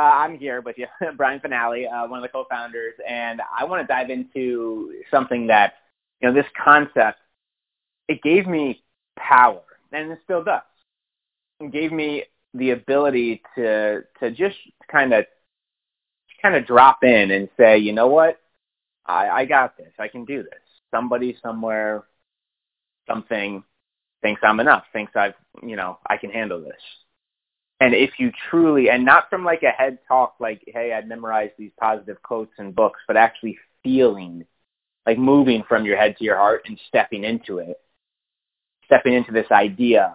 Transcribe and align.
uh, 0.00 0.12
I'm 0.14 0.38
here 0.38 0.62
with 0.62 0.78
you, 0.78 0.86
Brian 1.16 1.40
Fanale, 1.40 1.84
uh, 1.92 2.08
one 2.08 2.20
of 2.20 2.22
the 2.22 2.28
co-founders, 2.28 2.94
and 3.06 3.42
I 3.58 3.64
want 3.64 3.82
to 3.82 3.86
dive 3.86 4.08
into 4.08 4.94
something 5.10 5.46
that, 5.48 5.74
you 6.20 6.28
know, 6.28 6.34
this 6.34 6.50
concept, 6.56 7.18
it 8.08 8.22
gave 8.22 8.46
me 8.46 8.82
power, 9.18 9.60
and 9.92 10.10
it 10.10 10.18
still 10.24 10.42
does. 10.42 10.62
It 11.60 11.70
gave 11.70 11.92
me 11.92 12.24
the 12.54 12.70
ability 12.70 13.42
to 13.54 14.02
to 14.18 14.30
just 14.30 14.56
kind 14.90 15.12
of 15.12 15.26
kind 16.40 16.56
of 16.56 16.66
drop 16.66 17.04
in 17.04 17.30
and 17.30 17.48
say, 17.58 17.76
you 17.76 17.92
know 17.92 18.08
what, 18.08 18.40
I, 19.04 19.28
I 19.28 19.44
got 19.44 19.76
this. 19.76 19.92
I 19.98 20.08
can 20.08 20.24
do 20.24 20.42
this. 20.42 20.60
Somebody 20.90 21.36
somewhere, 21.42 22.04
something 23.06 23.62
thinks 24.22 24.40
I'm 24.42 24.60
enough. 24.60 24.84
Thinks 24.94 25.12
I've, 25.14 25.34
you 25.62 25.76
know, 25.76 25.98
I 26.08 26.16
can 26.16 26.30
handle 26.30 26.60
this 26.62 26.80
and 27.80 27.94
if 27.94 28.10
you 28.18 28.30
truly, 28.50 28.90
and 28.90 29.04
not 29.04 29.30
from 29.30 29.42
like 29.42 29.62
a 29.62 29.70
head 29.70 29.98
talk, 30.06 30.34
like, 30.38 30.62
hey, 30.66 30.92
I 30.92 31.00
memorized 31.00 31.54
these 31.58 31.72
positive 31.80 32.22
quotes 32.22 32.52
and 32.58 32.74
books, 32.74 33.00
but 33.08 33.16
actually 33.16 33.58
feeling, 33.82 34.44
like 35.06 35.18
moving 35.18 35.64
from 35.66 35.86
your 35.86 35.96
head 35.96 36.16
to 36.18 36.24
your 36.24 36.36
heart 36.36 36.62
and 36.66 36.78
stepping 36.88 37.24
into 37.24 37.58
it, 37.58 37.80
stepping 38.84 39.14
into 39.14 39.32
this 39.32 39.50
idea. 39.50 40.14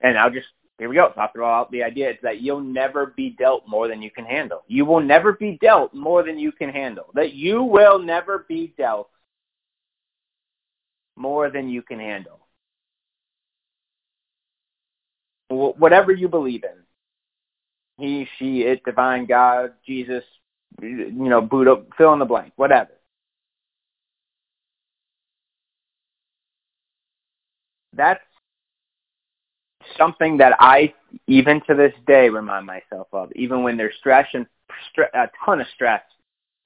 And 0.00 0.16
I'll 0.16 0.30
just, 0.30 0.46
here 0.78 0.88
we 0.88 0.94
go. 0.94 1.12
I'll 1.16 1.32
throw 1.32 1.52
out 1.52 1.72
the 1.72 1.82
idea. 1.82 2.10
It's 2.10 2.22
that 2.22 2.40
you'll 2.40 2.60
never 2.60 3.06
be 3.06 3.30
dealt 3.30 3.64
more 3.66 3.88
than 3.88 4.00
you 4.00 4.12
can 4.12 4.24
handle. 4.24 4.62
You 4.68 4.84
will 4.84 5.00
never 5.00 5.32
be 5.32 5.58
dealt 5.60 5.92
more 5.92 6.22
than 6.22 6.38
you 6.38 6.52
can 6.52 6.68
handle. 6.68 7.06
That 7.14 7.32
you 7.32 7.64
will 7.64 7.98
never 7.98 8.46
be 8.48 8.74
dealt 8.78 9.10
more 11.16 11.50
than 11.50 11.68
you 11.68 11.82
can 11.82 11.98
handle 11.98 12.43
whatever 15.54 16.12
you 16.12 16.28
believe 16.28 16.64
in. 16.64 18.04
He, 18.04 18.26
she, 18.38 18.62
it, 18.62 18.84
divine, 18.84 19.26
God, 19.26 19.74
Jesus, 19.86 20.24
you 20.82 21.10
know, 21.12 21.40
Buddha, 21.40 21.82
fill 21.96 22.12
in 22.12 22.18
the 22.18 22.24
blank, 22.24 22.52
whatever. 22.56 22.90
That's 27.92 28.20
something 29.96 30.38
that 30.38 30.54
I, 30.58 30.92
even 31.26 31.60
to 31.68 31.74
this 31.74 31.92
day, 32.06 32.28
remind 32.28 32.66
myself 32.66 33.06
of. 33.12 33.30
Even 33.36 33.62
when 33.62 33.76
there's 33.76 33.94
stress 34.00 34.26
and 34.34 34.46
a 35.14 35.28
ton 35.44 35.60
of 35.60 35.66
stress 35.74 36.02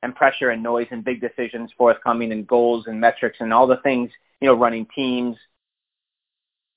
and 0.03 0.15
pressure 0.15 0.51
and 0.51 0.63
noise 0.63 0.87
and 0.91 1.05
big 1.05 1.21
decisions 1.21 1.71
forthcoming 1.77 2.33
and 2.33 2.47
goals 2.47 2.87
and 2.87 3.01
metrics 3.01 3.39
and 3.41 3.53
all 3.53 3.67
the 3.67 3.79
things, 3.79 4.11
you 4.41 4.49
know, 4.49 4.55
running 4.55 4.87
teams, 4.95 5.37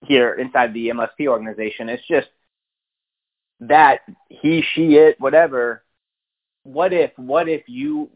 here 0.05 0.33
inside 0.33 0.73
the 0.73 0.89
MSP 0.89 1.27
organization. 1.27 1.89
It's 1.89 2.05
just 2.07 2.27
that 3.61 3.99
he, 4.29 4.63
she, 4.73 4.95
it, 4.95 5.19
whatever. 5.19 5.83
What 6.63 6.93
if, 6.93 7.11
what 7.17 7.47
if 7.47 7.63
you, 7.67 8.09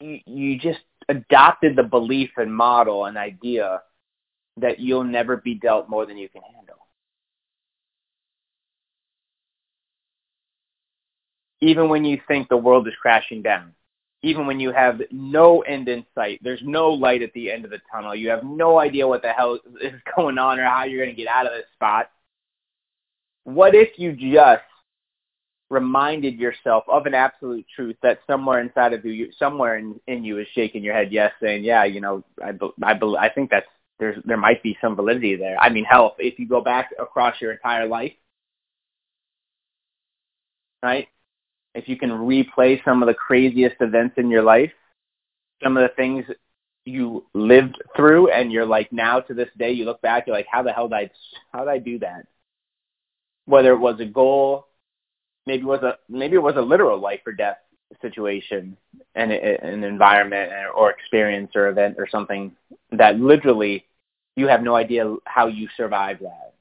you, 0.00 0.58
just 0.58 0.80
adopted 1.08 1.76
the 1.76 1.82
belief 1.82 2.30
and 2.36 2.54
model 2.54 3.06
and 3.06 3.16
idea 3.16 3.82
that 4.58 4.78
you'll 4.78 5.04
never 5.04 5.36
be 5.36 5.54
dealt 5.54 5.88
more 5.88 6.06
than 6.06 6.16
you 6.18 6.28
can 6.28 6.42
handle? 6.54 6.76
Even 11.62 11.90
when 11.90 12.04
you 12.04 12.18
think 12.26 12.48
the 12.48 12.56
world 12.56 12.88
is 12.88 12.94
crashing 13.02 13.42
down 13.42 13.74
even 14.22 14.46
when 14.46 14.60
you 14.60 14.72
have 14.72 15.00
no 15.10 15.60
end 15.62 15.88
in 15.88 16.04
sight. 16.14 16.40
There's 16.42 16.60
no 16.62 16.90
light 16.90 17.22
at 17.22 17.32
the 17.32 17.50
end 17.50 17.64
of 17.64 17.70
the 17.70 17.80
tunnel. 17.90 18.14
You 18.14 18.28
have 18.30 18.44
no 18.44 18.78
idea 18.78 19.08
what 19.08 19.22
the 19.22 19.32
hell 19.32 19.58
is 19.80 19.94
going 20.14 20.38
on 20.38 20.58
or 20.58 20.64
how 20.64 20.84
you're 20.84 21.04
going 21.04 21.14
to 21.14 21.20
get 21.22 21.30
out 21.30 21.46
of 21.46 21.52
this 21.52 21.66
spot. 21.74 22.10
What 23.44 23.74
if 23.74 23.98
you 23.98 24.12
just 24.12 24.62
reminded 25.70 26.38
yourself 26.38 26.84
of 26.88 27.06
an 27.06 27.14
absolute 27.14 27.64
truth 27.74 27.96
that 28.02 28.18
somewhere 28.26 28.60
inside 28.60 28.92
of 28.92 29.04
you, 29.04 29.30
somewhere 29.38 29.78
in, 29.78 29.98
in 30.08 30.24
you 30.24 30.38
is 30.38 30.46
shaking 30.52 30.82
your 30.82 30.94
head 30.94 31.12
yes, 31.12 31.32
saying, 31.40 31.64
yeah, 31.64 31.84
you 31.84 32.00
know, 32.00 32.22
I, 32.42 32.50
I, 32.82 32.98
I 33.18 33.28
think 33.30 33.50
that's, 33.50 33.66
there's, 33.98 34.20
there 34.24 34.36
might 34.36 34.62
be 34.62 34.76
some 34.80 34.96
validity 34.96 35.36
there. 35.36 35.58
I 35.58 35.68
mean, 35.68 35.84
hell, 35.84 36.16
if 36.18 36.38
you 36.38 36.48
go 36.48 36.60
back 36.60 36.90
across 36.98 37.40
your 37.40 37.52
entire 37.52 37.86
life, 37.86 38.12
right? 40.82 41.08
If 41.74 41.88
you 41.88 41.96
can 41.96 42.10
replay 42.10 42.82
some 42.84 43.02
of 43.02 43.06
the 43.06 43.14
craziest 43.14 43.76
events 43.80 44.14
in 44.18 44.30
your 44.30 44.42
life, 44.42 44.72
some 45.62 45.76
of 45.76 45.82
the 45.82 45.94
things 45.94 46.24
you 46.84 47.24
lived 47.34 47.76
through 47.96 48.30
and 48.30 48.50
you're 48.50 48.66
like 48.66 48.92
now 48.92 49.20
to 49.20 49.34
this 49.34 49.48
day 49.58 49.70
you 49.70 49.84
look 49.84 50.00
back 50.00 50.26
you're 50.26 50.34
like 50.34 50.46
how 50.50 50.62
the 50.62 50.72
hell 50.72 50.88
did 50.88 50.94
I 50.94 51.10
how 51.52 51.60
did 51.60 51.68
I 51.68 51.78
do 51.78 51.98
that? 52.00 52.26
Whether 53.44 53.72
it 53.72 53.78
was 53.78 54.00
a 54.00 54.06
goal 54.06 54.66
maybe 55.46 55.62
it 55.62 55.66
was 55.66 55.82
a 55.82 55.98
maybe 56.08 56.36
it 56.36 56.42
was 56.42 56.56
a 56.56 56.62
literal 56.62 56.98
life 57.00 57.20
or 57.26 57.32
death 57.32 57.58
situation 58.00 58.76
and 59.14 59.32
an 59.32 59.82
environment 59.82 60.52
uh, 60.52 60.70
or 60.70 60.90
experience 60.90 61.50
or 61.54 61.68
event 61.68 61.96
or 61.98 62.08
something 62.08 62.52
that 62.92 63.18
literally 63.18 63.84
you 64.36 64.46
have 64.46 64.62
no 64.62 64.76
idea 64.76 65.16
how 65.24 65.48
you 65.48 65.68
survived 65.76 66.22
that. 66.22 66.54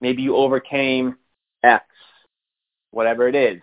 Maybe 0.00 0.22
you 0.22 0.36
overcame 0.36 1.16
X, 1.64 1.84
whatever 2.90 3.26
it 3.28 3.34
is. 3.34 3.62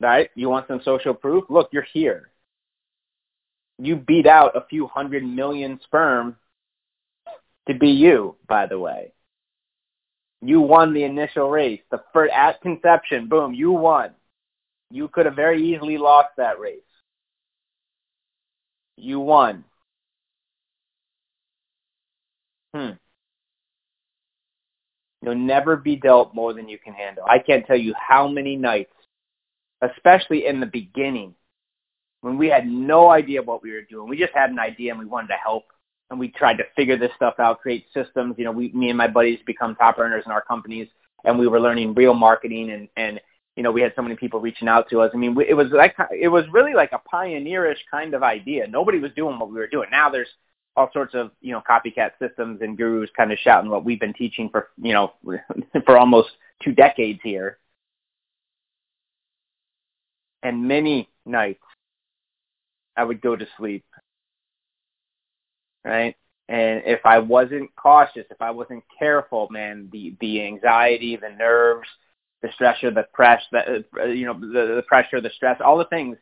Right? 0.00 0.30
You 0.34 0.50
want 0.50 0.68
some 0.68 0.82
social 0.84 1.14
proof? 1.14 1.44
Look, 1.48 1.70
you're 1.72 1.86
here. 1.92 2.30
You 3.78 3.96
beat 3.96 4.26
out 4.26 4.56
a 4.56 4.66
few 4.68 4.86
hundred 4.86 5.24
million 5.24 5.80
sperm 5.84 6.36
to 7.66 7.74
be 7.74 7.88
you, 7.88 8.36
by 8.46 8.66
the 8.66 8.78
way. 8.78 9.12
You 10.42 10.60
won 10.60 10.92
the 10.92 11.04
initial 11.04 11.50
race. 11.50 11.80
The 11.90 12.02
first, 12.12 12.32
at 12.32 12.60
conception, 12.60 13.28
boom, 13.28 13.54
you 13.54 13.72
won. 13.72 14.10
You 14.90 15.08
could 15.08 15.26
have 15.26 15.34
very 15.34 15.62
easily 15.62 15.96
lost 15.96 16.28
that 16.36 16.60
race. 16.60 16.80
You 18.96 19.20
won. 19.20 19.64
Hmm. 22.74 22.90
You'll 25.24 25.34
never 25.36 25.76
be 25.76 25.96
dealt 25.96 26.34
more 26.34 26.52
than 26.52 26.68
you 26.68 26.78
can 26.78 26.92
handle. 26.92 27.24
I 27.28 27.38
can't 27.38 27.66
tell 27.66 27.76
you 27.76 27.94
how 27.98 28.28
many 28.28 28.56
nights, 28.56 28.92
especially 29.80 30.46
in 30.46 30.60
the 30.60 30.66
beginning, 30.66 31.34
when 32.20 32.36
we 32.36 32.48
had 32.48 32.66
no 32.66 33.10
idea 33.10 33.42
what 33.42 33.62
we 33.62 33.72
were 33.72 33.82
doing. 33.82 34.08
We 34.08 34.18
just 34.18 34.34
had 34.34 34.50
an 34.50 34.58
idea 34.58 34.90
and 34.90 34.98
we 34.98 35.06
wanted 35.06 35.28
to 35.28 35.38
help 35.42 35.64
and 36.10 36.20
we 36.20 36.28
tried 36.28 36.58
to 36.58 36.64
figure 36.76 36.98
this 36.98 37.10
stuff 37.16 37.34
out, 37.38 37.60
create 37.60 37.86
systems. 37.94 38.34
You 38.38 38.44
know, 38.44 38.52
we, 38.52 38.70
me 38.72 38.88
and 38.88 38.98
my 38.98 39.08
buddies 39.08 39.40
become 39.46 39.74
top 39.74 39.98
earners 39.98 40.24
in 40.26 40.32
our 40.32 40.42
companies 40.42 40.88
and 41.24 41.38
we 41.38 41.48
were 41.48 41.60
learning 41.60 41.94
real 41.94 42.14
marketing 42.14 42.70
and, 42.70 42.88
and, 42.96 43.20
you 43.56 43.62
know, 43.62 43.72
we 43.72 43.80
had 43.82 43.92
so 43.94 44.02
many 44.02 44.16
people 44.16 44.40
reaching 44.40 44.68
out 44.68 44.90
to 44.90 45.00
us. 45.00 45.10
I 45.14 45.16
mean, 45.16 45.36
it 45.46 45.54
was 45.54 45.68
like, 45.70 45.94
it 46.10 46.28
was 46.28 46.44
really 46.52 46.74
like 46.74 46.92
a 46.92 47.00
pioneerish 47.12 47.78
kind 47.90 48.14
of 48.14 48.22
idea. 48.22 48.66
Nobody 48.66 48.98
was 48.98 49.12
doing 49.16 49.38
what 49.38 49.48
we 49.48 49.54
were 49.54 49.68
doing. 49.68 49.88
Now 49.90 50.10
there's 50.10 50.28
all 50.76 50.90
sorts 50.92 51.14
of 51.14 51.30
you 51.40 51.52
know 51.52 51.62
copycat 51.68 52.12
systems 52.18 52.60
and 52.62 52.76
gurus 52.76 53.10
kind 53.16 53.32
of 53.32 53.38
shouting 53.38 53.70
what 53.70 53.84
we've 53.84 54.00
been 54.00 54.14
teaching 54.14 54.48
for 54.48 54.70
you 54.80 54.92
know 54.92 55.12
for 55.84 55.98
almost 55.98 56.30
two 56.62 56.72
decades 56.72 57.20
here. 57.22 57.58
And 60.42 60.68
many 60.68 61.08
nights 61.24 61.62
i 62.96 63.04
would 63.04 63.20
go 63.20 63.34
to 63.36 63.46
sleep 63.56 63.84
right? 65.84 66.16
And 66.48 66.82
if 66.84 67.00
i 67.06 67.18
wasn't 67.18 67.74
cautious 67.76 68.26
if 68.30 68.42
i 68.42 68.50
wasn't 68.50 68.84
careful 68.98 69.48
man 69.50 69.88
the 69.92 70.14
the 70.20 70.44
anxiety 70.44 71.16
the 71.16 71.30
nerves 71.30 71.88
the 72.42 72.50
stress 72.52 72.82
or 72.82 72.90
the 72.90 73.06
press 73.14 73.42
the 73.52 73.84
uh, 73.98 74.04
you 74.04 74.26
know 74.26 74.34
the, 74.34 74.74
the 74.76 74.84
pressure 74.86 75.20
the 75.20 75.30
stress 75.30 75.60
all 75.64 75.78
the 75.78 75.86
things 75.86 76.18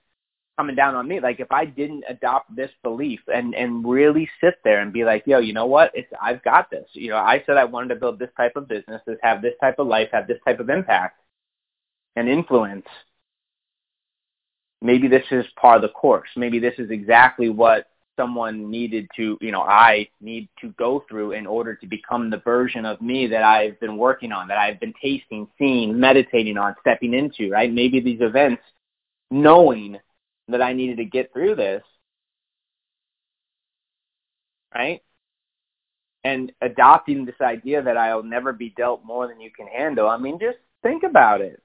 coming 0.58 0.76
down 0.76 0.94
on 0.94 1.08
me. 1.08 1.20
Like 1.20 1.40
if 1.40 1.50
I 1.50 1.64
didn't 1.64 2.04
adopt 2.08 2.54
this 2.54 2.70
belief 2.82 3.20
and 3.32 3.54
and 3.54 3.86
really 3.86 4.28
sit 4.40 4.54
there 4.64 4.80
and 4.80 4.92
be 4.92 5.04
like, 5.04 5.24
yo, 5.26 5.38
you 5.38 5.52
know 5.52 5.66
what? 5.66 5.90
It's 5.94 6.12
I've 6.20 6.42
got 6.42 6.70
this. 6.70 6.88
You 6.92 7.10
know, 7.10 7.16
I 7.16 7.42
said 7.46 7.56
I 7.56 7.64
wanted 7.64 7.88
to 7.88 8.00
build 8.00 8.18
this 8.18 8.30
type 8.36 8.56
of 8.56 8.68
business, 8.68 9.02
have 9.22 9.42
this 9.42 9.54
type 9.60 9.78
of 9.78 9.86
life, 9.86 10.08
have 10.12 10.26
this 10.26 10.38
type 10.44 10.60
of 10.60 10.70
impact 10.70 11.18
and 12.16 12.28
influence. 12.28 12.86
Maybe 14.80 15.08
this 15.08 15.24
is 15.30 15.46
part 15.60 15.76
of 15.76 15.82
the 15.82 15.88
course. 15.88 16.28
Maybe 16.36 16.58
this 16.58 16.74
is 16.78 16.90
exactly 16.90 17.48
what 17.48 17.86
someone 18.16 18.70
needed 18.70 19.08
to, 19.16 19.38
you 19.40 19.52
know, 19.52 19.62
I 19.62 20.08
need 20.20 20.48
to 20.60 20.68
go 20.78 21.04
through 21.08 21.32
in 21.32 21.46
order 21.46 21.74
to 21.76 21.86
become 21.86 22.30
the 22.30 22.38
version 22.38 22.84
of 22.84 23.00
me 23.00 23.26
that 23.28 23.42
I've 23.42 23.78
been 23.80 23.96
working 23.96 24.32
on, 24.32 24.48
that 24.48 24.58
I've 24.58 24.80
been 24.80 24.92
tasting, 25.00 25.48
seeing, 25.58 25.98
meditating 25.98 26.58
on, 26.58 26.74
stepping 26.80 27.14
into, 27.14 27.50
right? 27.50 27.72
Maybe 27.72 28.00
these 28.00 28.20
events, 28.20 28.62
knowing 29.30 29.98
that 30.48 30.62
I 30.62 30.72
needed 30.72 30.98
to 30.98 31.04
get 31.04 31.32
through 31.32 31.56
this, 31.56 31.82
right? 34.74 35.02
And 36.24 36.52
adopting 36.60 37.24
this 37.24 37.40
idea 37.40 37.82
that 37.82 37.96
I'll 37.96 38.22
never 38.22 38.52
be 38.52 38.70
dealt 38.70 39.04
more 39.04 39.26
than 39.26 39.40
you 39.40 39.50
can 39.50 39.66
handle. 39.66 40.08
I 40.08 40.18
mean, 40.18 40.38
just 40.38 40.58
think 40.82 41.02
about 41.02 41.40
it. 41.40 41.62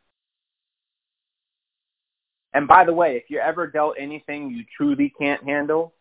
And 2.53 2.68
by 2.68 2.85
the 2.85 2.94
way, 2.94 3.18
if 3.18 3.29
you're 3.29 3.41
ever 3.41 3.68
dealt 3.68 3.95
anything 4.00 4.50
you 4.50 4.63
truly 4.75 5.13
can't 5.19 5.44
handle, 5.44 5.94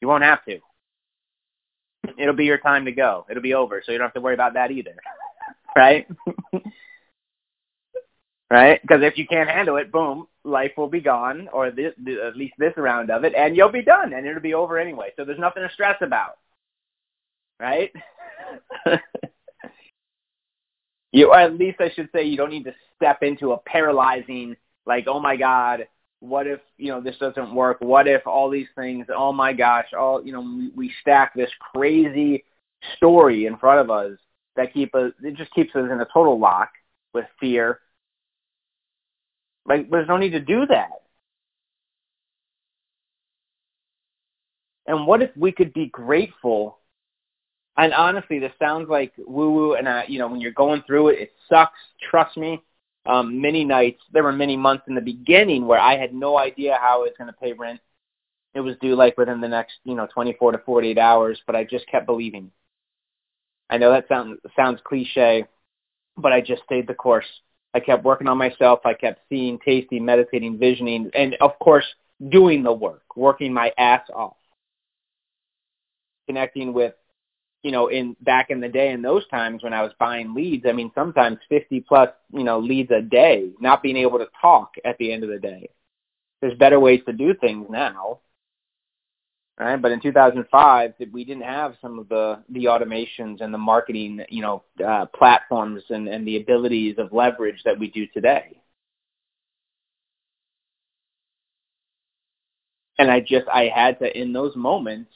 you 0.00 0.08
won't 0.08 0.24
have 0.24 0.44
to. 0.46 0.60
It'll 2.18 2.34
be 2.34 2.46
your 2.46 2.58
time 2.58 2.86
to 2.86 2.92
go. 2.92 3.26
It'll 3.30 3.42
be 3.42 3.54
over, 3.54 3.82
so 3.84 3.92
you 3.92 3.98
don't 3.98 4.06
have 4.06 4.14
to 4.14 4.20
worry 4.20 4.34
about 4.34 4.54
that 4.54 4.70
either. 4.70 4.96
right? 5.76 6.06
right? 8.50 8.80
Because 8.82 9.02
if 9.02 9.18
you 9.18 9.26
can't 9.26 9.48
handle 9.50 9.76
it, 9.76 9.92
boom, 9.92 10.26
life 10.44 10.72
will 10.76 10.88
be 10.88 11.00
gone, 11.00 11.48
or 11.52 11.70
this, 11.70 11.94
at 12.26 12.36
least 12.36 12.54
this 12.58 12.74
round 12.76 13.10
of 13.10 13.24
it, 13.24 13.34
and 13.34 13.56
you'll 13.56 13.72
be 13.72 13.82
done, 13.82 14.12
and 14.12 14.26
it'll 14.26 14.42
be 14.42 14.54
over 14.54 14.78
anyway. 14.78 15.10
So 15.16 15.24
there's 15.24 15.38
nothing 15.38 15.62
to 15.62 15.72
stress 15.72 15.96
about. 16.00 16.38
Right? 17.60 17.92
you, 21.12 21.28
or 21.28 21.38
at 21.38 21.56
least 21.56 21.80
I 21.80 21.90
should 21.94 22.08
say, 22.12 22.24
you 22.24 22.36
don't 22.36 22.50
need 22.50 22.64
to 22.64 22.74
step 22.96 23.22
into 23.22 23.52
a 23.52 23.58
paralyzing, 23.58 24.56
like, 24.84 25.06
oh 25.06 25.20
my 25.20 25.36
God, 25.36 25.86
what 26.22 26.46
if 26.46 26.60
you 26.78 26.88
know 26.88 27.00
this 27.00 27.18
doesn't 27.18 27.54
work? 27.54 27.78
What 27.80 28.06
if 28.06 28.26
all 28.26 28.48
these 28.48 28.68
things? 28.76 29.06
Oh 29.14 29.32
my 29.32 29.52
gosh! 29.52 29.86
All 29.98 30.24
you 30.24 30.32
know, 30.32 30.40
we, 30.40 30.70
we 30.74 30.92
stack 31.00 31.34
this 31.34 31.50
crazy 31.74 32.44
story 32.96 33.46
in 33.46 33.56
front 33.56 33.80
of 33.80 33.90
us 33.90 34.16
that 34.54 34.72
keep 34.72 34.94
us. 34.94 35.12
It 35.22 35.34
just 35.34 35.52
keeps 35.52 35.74
us 35.74 35.90
in 35.90 36.00
a 36.00 36.06
total 36.12 36.38
lock 36.38 36.70
with 37.12 37.24
fear. 37.40 37.80
Like 39.66 39.90
there's 39.90 40.08
no 40.08 40.16
need 40.16 40.30
to 40.30 40.40
do 40.40 40.66
that. 40.66 40.90
And 44.86 45.06
what 45.06 45.22
if 45.22 45.30
we 45.36 45.52
could 45.52 45.72
be 45.72 45.86
grateful? 45.86 46.78
And 47.76 47.94
honestly, 47.94 48.38
this 48.38 48.52
sounds 48.58 48.88
like 48.88 49.12
woo 49.18 49.52
woo, 49.52 49.74
and 49.74 49.88
I, 49.88 50.04
you 50.08 50.18
know, 50.18 50.28
when 50.28 50.40
you're 50.40 50.52
going 50.52 50.82
through 50.86 51.08
it, 51.08 51.20
it 51.20 51.32
sucks. 51.48 51.78
Trust 52.10 52.36
me 52.36 52.62
um, 53.06 53.40
many 53.40 53.64
nights. 53.64 54.00
There 54.12 54.22
were 54.22 54.32
many 54.32 54.56
months 54.56 54.84
in 54.88 54.94
the 54.94 55.00
beginning 55.00 55.66
where 55.66 55.80
I 55.80 55.96
had 55.96 56.14
no 56.14 56.38
idea 56.38 56.78
how 56.80 56.96
I 57.00 57.02
was 57.02 57.12
going 57.18 57.28
to 57.28 57.38
pay 57.38 57.52
rent. 57.52 57.80
It 58.54 58.60
was 58.60 58.76
due 58.80 58.94
like 58.94 59.16
within 59.16 59.40
the 59.40 59.48
next, 59.48 59.74
you 59.84 59.94
know, 59.94 60.06
24 60.12 60.52
to 60.52 60.58
48 60.58 60.98
hours, 60.98 61.40
but 61.46 61.56
I 61.56 61.64
just 61.64 61.86
kept 61.88 62.06
believing. 62.06 62.50
I 63.70 63.78
know 63.78 63.90
that 63.90 64.06
sounds 64.08 64.38
sounds 64.54 64.80
cliche, 64.84 65.46
but 66.16 66.32
I 66.32 66.40
just 66.42 66.62
stayed 66.64 66.86
the 66.86 66.94
course. 66.94 67.26
I 67.74 67.80
kept 67.80 68.04
working 68.04 68.28
on 68.28 68.38
myself. 68.38 68.80
I 68.84 68.94
kept 68.94 69.20
seeing, 69.28 69.58
tasting, 69.64 70.04
meditating, 70.04 70.58
visioning, 70.58 71.10
and 71.14 71.36
of 71.40 71.58
course, 71.58 71.86
doing 72.28 72.62
the 72.62 72.72
work, 72.72 73.02
working 73.16 73.52
my 73.52 73.72
ass 73.78 74.02
off, 74.14 74.36
connecting 76.26 76.72
with 76.72 76.94
you 77.62 77.70
know, 77.70 77.88
in 77.88 78.16
back 78.20 78.50
in 78.50 78.60
the 78.60 78.68
day 78.68 78.90
in 78.90 79.02
those 79.02 79.26
times 79.28 79.62
when 79.62 79.72
I 79.72 79.82
was 79.82 79.92
buying 79.98 80.34
leads, 80.34 80.66
I 80.66 80.72
mean, 80.72 80.90
sometimes 80.94 81.38
50 81.48 81.80
plus, 81.80 82.08
you 82.32 82.44
know, 82.44 82.58
leads 82.58 82.90
a 82.90 83.00
day, 83.00 83.50
not 83.60 83.82
being 83.82 83.96
able 83.96 84.18
to 84.18 84.26
talk 84.40 84.72
at 84.84 84.98
the 84.98 85.12
end 85.12 85.22
of 85.22 85.30
the 85.30 85.38
day. 85.38 85.70
There's 86.40 86.58
better 86.58 86.80
ways 86.80 87.00
to 87.06 87.12
do 87.12 87.34
things 87.34 87.66
now. 87.70 88.18
Right? 89.58 89.80
But 89.80 89.92
in 89.92 90.00
2005, 90.00 90.94
we 91.12 91.24
didn't 91.24 91.44
have 91.44 91.76
some 91.80 91.98
of 91.98 92.08
the, 92.08 92.42
the 92.48 92.64
automations 92.64 93.40
and 93.40 93.52
the 93.52 93.58
marketing, 93.58 94.22
you 94.28 94.42
know, 94.42 94.64
uh, 94.84 95.06
platforms 95.06 95.82
and, 95.90 96.08
and 96.08 96.26
the 96.26 96.38
abilities 96.38 96.96
of 96.98 97.12
leverage 97.12 97.60
that 97.64 97.78
we 97.78 97.88
do 97.88 98.06
today. 98.08 98.58
And 102.98 103.10
I 103.10 103.20
just, 103.20 103.46
I 103.52 103.70
had 103.74 103.98
to, 103.98 104.18
in 104.18 104.32
those 104.32 104.56
moments, 104.56 105.10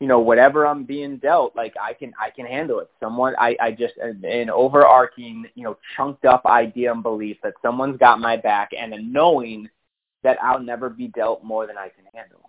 you 0.00 0.06
know 0.06 0.18
whatever 0.18 0.66
I'm 0.66 0.84
being 0.84 1.18
dealt, 1.18 1.54
like 1.54 1.74
I 1.80 1.92
can 1.92 2.12
I 2.18 2.30
can 2.30 2.46
handle 2.46 2.80
it. 2.80 2.90
Someone 2.98 3.34
I 3.38 3.54
I 3.60 3.70
just 3.70 3.94
an 3.98 4.48
overarching 4.48 5.44
you 5.54 5.62
know 5.62 5.76
chunked 5.94 6.24
up 6.24 6.46
idea 6.46 6.90
and 6.90 7.02
belief 7.02 7.36
that 7.42 7.54
someone's 7.60 7.98
got 7.98 8.18
my 8.18 8.36
back, 8.38 8.70
and 8.76 8.94
a 8.94 9.02
knowing 9.02 9.68
that 10.22 10.38
I'll 10.42 10.62
never 10.62 10.88
be 10.88 11.08
dealt 11.08 11.44
more 11.44 11.66
than 11.66 11.76
I 11.76 11.90
can 11.90 12.04
handle. 12.14 12.40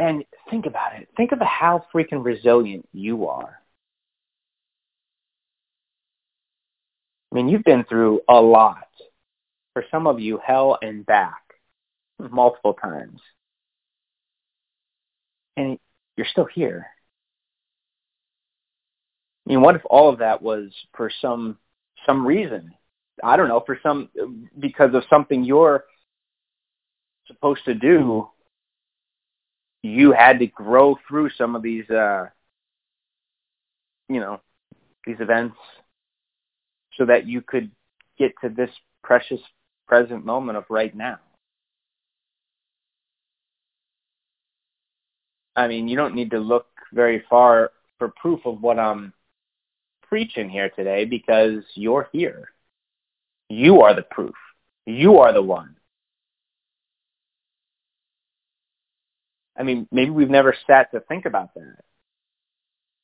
And 0.00 0.24
think 0.50 0.66
about 0.66 0.94
it. 0.98 1.08
Think 1.16 1.32
of 1.32 1.40
how 1.40 1.84
freaking 1.94 2.24
resilient 2.24 2.88
you 2.92 3.28
are. 3.28 3.60
I 7.30 7.34
mean, 7.34 7.48
you've 7.48 7.64
been 7.64 7.84
through 7.84 8.22
a 8.28 8.40
lot. 8.40 8.88
For 9.74 9.84
some 9.90 10.08
of 10.08 10.18
you, 10.18 10.40
hell 10.44 10.78
and 10.82 11.06
back 11.06 11.42
multiple 12.18 12.74
times 12.74 13.20
and 15.60 15.78
you're 16.16 16.26
still 16.26 16.48
here. 16.52 16.86
I 19.46 19.50
mean, 19.50 19.60
what 19.62 19.76
if 19.76 19.82
all 19.84 20.08
of 20.08 20.18
that 20.18 20.42
was 20.42 20.70
for 20.96 21.10
some 21.20 21.58
some 22.06 22.26
reason? 22.26 22.74
I 23.22 23.36
don't 23.36 23.48
know, 23.48 23.62
for 23.64 23.78
some 23.82 24.08
because 24.58 24.94
of 24.94 25.04
something 25.10 25.44
you're 25.44 25.84
supposed 27.26 27.64
to 27.66 27.74
do. 27.74 28.28
You 29.82 30.12
had 30.12 30.38
to 30.40 30.46
grow 30.46 30.98
through 31.08 31.30
some 31.30 31.56
of 31.56 31.62
these, 31.62 31.88
uh, 31.88 32.26
you 34.08 34.20
know, 34.20 34.40
these 35.06 35.20
events, 35.20 35.56
so 36.96 37.06
that 37.06 37.26
you 37.26 37.40
could 37.40 37.70
get 38.18 38.32
to 38.42 38.50
this 38.50 38.70
precious 39.02 39.40
present 39.88 40.24
moment 40.24 40.58
of 40.58 40.64
right 40.68 40.94
now. 40.94 41.18
I 45.56 45.66
mean, 45.66 45.88
you 45.88 45.96
don't 45.96 46.14
need 46.14 46.30
to 46.30 46.38
look 46.38 46.66
very 46.92 47.24
far 47.28 47.72
for 47.98 48.08
proof 48.16 48.40
of 48.44 48.62
what 48.62 48.78
I'm 48.78 49.12
preaching 50.02 50.48
here 50.48 50.70
today 50.70 51.04
because 51.04 51.62
you're 51.74 52.08
here. 52.12 52.50
You 53.48 53.82
are 53.82 53.94
the 53.94 54.02
proof. 54.02 54.34
You 54.86 55.18
are 55.18 55.32
the 55.32 55.42
one. 55.42 55.76
I 59.60 59.62
mean, 59.62 59.86
maybe 59.92 60.10
we've 60.10 60.30
never 60.30 60.54
sat 60.66 60.90
to 60.92 61.00
think 61.00 61.26
about 61.26 61.52
that. 61.54 61.76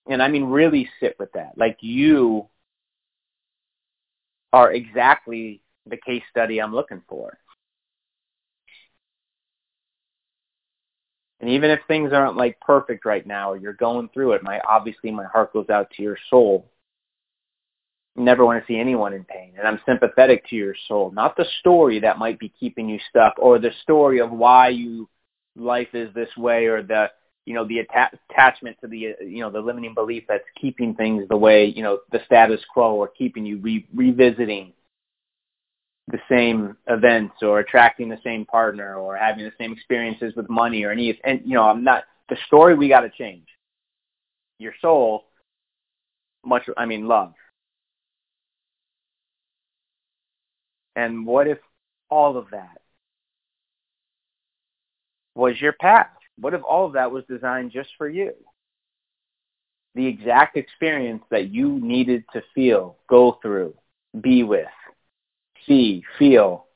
And 0.09 0.23
I 0.23 0.29
mean, 0.29 0.45
really 0.45 0.89
sit 1.01 1.17
with 1.19 1.33
that. 1.33 1.59
Like 1.59 1.77
you 1.81 2.49
are 4.55 4.73
exactly 4.73 5.61
the 5.85 5.99
case 5.99 6.23
study 6.31 6.59
I'm 6.59 6.75
looking 6.75 7.03
for. 7.11 7.37
And 11.41 11.51
even 11.51 11.71
if 11.71 11.81
things 11.87 12.15
aren't 12.15 12.39
like 12.39 12.59
perfect 12.61 13.05
right 13.05 13.27
now 13.27 13.53
or 13.53 13.59
you're 13.59 13.75
going 13.75 14.09
through 14.15 14.33
it, 14.33 14.43
my 14.43 14.59
obviously 14.67 15.11
my 15.11 15.27
heart 15.27 15.53
goes 15.53 15.69
out 15.69 15.91
to 15.91 16.03
your 16.03 16.17
soul. 16.31 16.71
Never 18.17 18.47
want 18.47 18.63
to 18.63 18.67
see 18.67 18.81
anyone 18.81 19.13
in 19.13 19.25
pain. 19.25 19.53
And 19.59 19.69
I'm 19.69 19.81
sympathetic 19.85 20.49
to 20.49 20.57
your 20.57 20.75
soul, 20.89 21.11
not 21.11 21.37
the 21.37 21.45
story 21.61 22.01
that 22.01 22.17
might 22.17 22.39
be 22.39 22.49
keeping 22.49 22.89
you 22.89 22.99
stuck 23.11 23.35
or 23.39 23.59
the 23.59 23.73
story 23.83 24.21
of 24.21 24.31
why 24.31 24.71
you 24.71 25.07
life 25.57 25.89
is 25.95 26.13
this 26.15 26.29
way 26.37 26.67
or 26.67 26.83
the 26.83 27.11
you 27.45 27.55
know 27.55 27.67
the 27.67 27.81
atta- 27.81 28.19
attachment 28.31 28.77
to 28.81 28.89
the 28.89 29.15
you 29.21 29.41
know 29.41 29.51
the 29.51 29.61
limiting 29.61 29.95
belief 29.95 30.25
that's 30.29 30.45
keeping 30.61 30.95
things 30.95 31.27
the 31.29 31.37
way 31.37 31.67
you 31.67 31.83
know 31.83 32.01
the 32.13 32.21
status 32.27 32.61
quo 32.73 32.95
or 32.95 33.09
keeping 33.09 33.47
you 33.47 33.59
re- 33.59 33.87
revisiting 33.95 34.73
the 36.09 36.19
same 36.29 36.77
events 36.89 37.35
or 37.43 37.59
attracting 37.59 38.09
the 38.09 38.19
same 38.23 38.45
partner 38.45 38.95
or 38.95 39.17
having 39.17 39.45
the 39.45 39.53
same 39.59 39.73
experiences 39.73 40.35
with 40.37 40.49
money 40.49 40.85
or 40.85 40.91
any 40.91 41.19
and 41.25 41.41
you 41.45 41.55
know 41.55 41.65
i'm 41.65 41.83
not 41.83 42.05
the 42.29 42.37
story 42.47 42.75
we 42.75 42.89
got 42.89 43.01
to 43.01 43.11
change. 43.11 43.47
Your 44.59 44.73
soul 44.81 45.25
much 46.45 46.63
i 46.77 46.87
mean 46.87 47.07
love. 47.07 47.35
And 50.95 51.27
what 51.27 51.47
if 51.47 51.59
all 52.09 52.37
of 52.39 52.47
that 52.53 52.79
was 55.37 55.61
your 55.61 55.73
path 55.75 56.09
what 56.39 56.55
if 56.55 56.63
all 56.69 56.87
of 56.87 56.95
that 56.95 57.11
was 57.11 57.25
designed 57.29 57.71
just 57.71 57.91
for 57.97 58.09
you 58.09 58.33
the 59.95 60.07
exact 60.07 60.57
experience 60.57 61.23
that 61.31 61.49
you 61.51 61.79
needed 61.81 62.25
to 62.33 62.43
feel 62.55 62.97
go 63.09 63.39
through 63.43 63.75
be 64.21 64.43
with 64.43 64.67
see, 65.67 66.05
feel. 66.19 66.67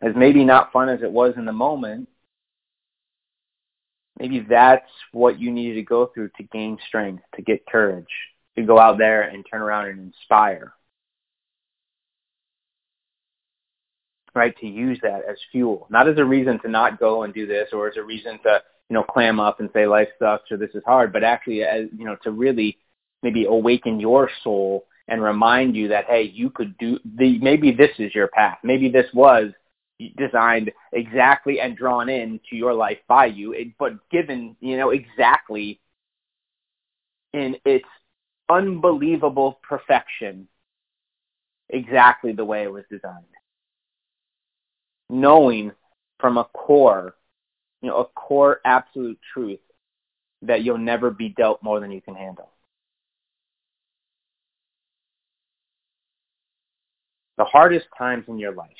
As 0.00 0.12
maybe 0.16 0.44
not 0.44 0.72
fun 0.72 0.88
as 0.88 1.02
it 1.02 1.10
was 1.10 1.34
in 1.36 1.44
the 1.44 1.52
moment, 1.52 2.08
maybe 4.18 4.44
that's 4.48 4.90
what 5.12 5.38
you 5.38 5.52
needed 5.52 5.74
to 5.76 5.82
go 5.82 6.06
through 6.06 6.30
to 6.36 6.42
gain 6.44 6.76
strength, 6.88 7.22
to 7.36 7.42
get 7.42 7.66
courage, 7.66 8.06
to 8.56 8.62
go 8.62 8.78
out 8.78 8.98
there 8.98 9.22
and 9.22 9.44
turn 9.48 9.62
around 9.62 9.88
and 9.88 10.00
inspire. 10.00 10.74
Right? 14.34 14.56
To 14.58 14.66
use 14.66 14.98
that 15.02 15.22
as 15.28 15.36
fuel, 15.50 15.86
not 15.90 16.08
as 16.08 16.18
a 16.18 16.24
reason 16.24 16.58
to 16.60 16.68
not 16.68 16.98
go 16.98 17.22
and 17.22 17.34
do 17.34 17.46
this 17.46 17.68
or 17.72 17.88
as 17.88 17.96
a 17.96 18.02
reason 18.02 18.38
to, 18.44 18.62
you 18.88 18.94
know, 18.94 19.02
clam 19.02 19.40
up 19.40 19.60
and 19.60 19.70
say 19.72 19.86
life 19.86 20.08
sucks 20.18 20.50
or 20.50 20.56
this 20.56 20.70
is 20.74 20.82
hard, 20.84 21.12
but 21.12 21.24
actually 21.24 21.62
as, 21.62 21.86
you 21.96 22.04
know, 22.04 22.16
to 22.22 22.30
really 22.30 22.78
maybe 23.22 23.44
awaken 23.44 24.00
your 24.00 24.30
soul 24.42 24.84
and 25.08 25.22
remind 25.22 25.76
you 25.76 25.88
that, 25.88 26.06
hey, 26.06 26.22
you 26.22 26.50
could 26.50 26.76
do 26.78 26.98
the, 27.16 27.38
maybe 27.40 27.72
this 27.72 27.90
is 27.98 28.14
your 28.14 28.28
path. 28.28 28.58
Maybe 28.62 28.88
this 28.88 29.06
was 29.12 29.52
designed 30.16 30.72
exactly 30.92 31.60
and 31.60 31.76
drawn 31.76 32.08
in 32.08 32.40
to 32.50 32.56
your 32.56 32.74
life 32.74 32.98
by 33.08 33.26
you, 33.26 33.54
but 33.78 33.92
given, 34.10 34.56
you 34.60 34.76
know, 34.76 34.90
exactly 34.90 35.80
in 37.32 37.56
its 37.64 37.84
unbelievable 38.48 39.60
perfection, 39.62 40.48
exactly 41.68 42.32
the 42.32 42.44
way 42.44 42.64
it 42.64 42.72
was 42.72 42.84
designed. 42.90 43.24
Knowing 45.12 45.70
from 46.18 46.38
a 46.38 46.44
core, 46.44 47.14
you 47.82 47.88
know, 47.88 47.98
a 47.98 48.04
core 48.06 48.60
absolute 48.64 49.18
truth 49.32 49.60
that 50.40 50.64
you'll 50.64 50.78
never 50.78 51.10
be 51.10 51.28
dealt 51.28 51.62
more 51.62 51.80
than 51.80 51.92
you 51.92 52.00
can 52.00 52.14
handle. 52.14 52.50
The 57.36 57.44
hardest 57.44 57.86
times 57.96 58.24
in 58.28 58.38
your 58.38 58.54
life 58.54 58.70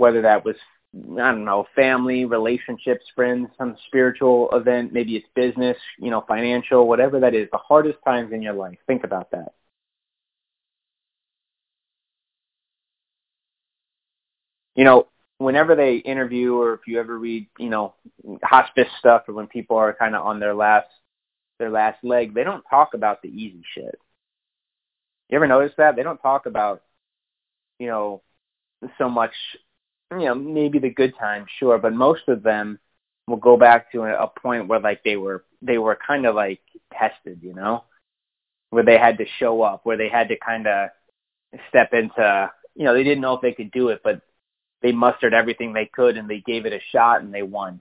whether 0.00 0.22
that 0.22 0.44
was 0.44 0.56
I 0.92 1.30
don't 1.30 1.44
know, 1.44 1.66
family, 1.76 2.24
relationships, 2.24 3.04
friends, 3.14 3.48
some 3.56 3.76
spiritual 3.86 4.48
event, 4.52 4.92
maybe 4.92 5.14
it's 5.14 5.26
business, 5.36 5.76
you 6.00 6.10
know, 6.10 6.24
financial, 6.26 6.88
whatever 6.88 7.20
that 7.20 7.32
is, 7.32 7.48
the 7.52 7.58
hardest 7.58 7.98
times 8.04 8.32
in 8.32 8.42
your 8.42 8.54
life. 8.54 8.76
Think 8.88 9.04
about 9.04 9.30
that. 9.30 9.52
You 14.80 14.86
know, 14.86 15.08
whenever 15.36 15.76
they 15.76 15.96
interview 15.96 16.54
or 16.54 16.72
if 16.72 16.80
you 16.86 16.98
ever 16.98 17.18
read, 17.18 17.48
you 17.58 17.68
know, 17.68 17.92
hospice 18.42 18.88
stuff 18.98 19.24
or 19.28 19.34
when 19.34 19.46
people 19.46 19.76
are 19.76 19.92
kind 19.92 20.14
of 20.14 20.24
on 20.24 20.40
their 20.40 20.54
last 20.54 20.86
their 21.58 21.68
last 21.68 22.02
leg, 22.02 22.32
they 22.32 22.44
don't 22.44 22.64
talk 22.70 22.94
about 22.94 23.20
the 23.20 23.28
easy 23.28 23.62
shit. 23.74 24.00
You 25.28 25.36
ever 25.36 25.46
notice 25.46 25.72
that? 25.76 25.96
They 25.96 26.02
don't 26.02 26.16
talk 26.16 26.46
about, 26.46 26.80
you 27.78 27.88
know, 27.88 28.22
so 28.96 29.10
much 29.10 29.34
you 30.12 30.24
know, 30.24 30.34
maybe 30.34 30.78
the 30.78 30.88
good 30.88 31.12
times, 31.18 31.48
sure, 31.58 31.76
but 31.76 31.92
most 31.92 32.22
of 32.28 32.42
them 32.42 32.78
will 33.26 33.36
go 33.36 33.58
back 33.58 33.92
to 33.92 34.04
a, 34.04 34.28
point 34.28 34.66
where 34.66 34.80
like 34.80 35.04
they 35.04 35.16
were 35.16 35.44
they 35.60 35.76
were 35.76 35.98
kind 36.06 36.24
of 36.24 36.34
like 36.34 36.62
tested, 36.90 37.40
you 37.42 37.52
know, 37.52 37.84
where 38.70 38.82
they 38.82 38.96
had 38.96 39.18
to 39.18 39.26
show 39.38 39.60
up, 39.60 39.84
where 39.84 39.98
they 39.98 40.08
had 40.08 40.28
to 40.28 40.38
kind 40.38 40.66
of 40.66 40.88
step 41.68 41.92
into, 41.92 42.50
you 42.74 42.86
know, 42.86 42.94
they 42.94 43.04
didn't 43.04 43.20
know 43.20 43.34
if 43.34 43.42
they 43.42 43.52
could 43.52 43.72
do 43.72 43.88
it, 43.88 44.00
but 44.02 44.22
they 44.82 44.92
mustered 44.92 45.34
everything 45.34 45.72
they 45.72 45.86
could 45.86 46.16
and 46.16 46.28
they 46.28 46.40
gave 46.40 46.66
it 46.66 46.72
a 46.72 46.80
shot 46.92 47.22
and 47.22 47.32
they 47.32 47.42
won. 47.42 47.80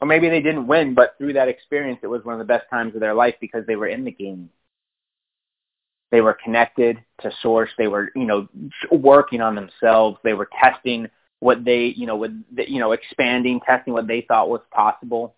Or 0.00 0.06
maybe 0.06 0.28
they 0.28 0.42
didn't 0.42 0.66
win, 0.66 0.94
but 0.94 1.14
through 1.16 1.34
that 1.34 1.48
experience, 1.48 2.00
it 2.02 2.08
was 2.08 2.24
one 2.24 2.34
of 2.34 2.38
the 2.38 2.52
best 2.52 2.68
times 2.68 2.94
of 2.94 3.00
their 3.00 3.14
life 3.14 3.36
because 3.40 3.66
they 3.66 3.76
were 3.76 3.86
in 3.86 4.04
the 4.04 4.10
game. 4.10 4.50
They 6.10 6.20
were 6.20 6.36
connected 6.44 7.02
to 7.22 7.30
source. 7.42 7.70
They 7.78 7.88
were, 7.88 8.10
you 8.14 8.26
know, 8.26 8.48
working 8.92 9.40
on 9.40 9.54
themselves. 9.54 10.18
They 10.22 10.34
were 10.34 10.48
testing 10.62 11.08
what 11.40 11.64
they, 11.64 11.86
you 11.86 12.06
know, 12.06 12.16
with, 12.16 12.32
you 12.56 12.80
know, 12.80 12.92
expanding, 12.92 13.60
testing 13.60 13.94
what 13.94 14.06
they 14.06 14.20
thought 14.20 14.48
was 14.48 14.60
possible, 14.70 15.34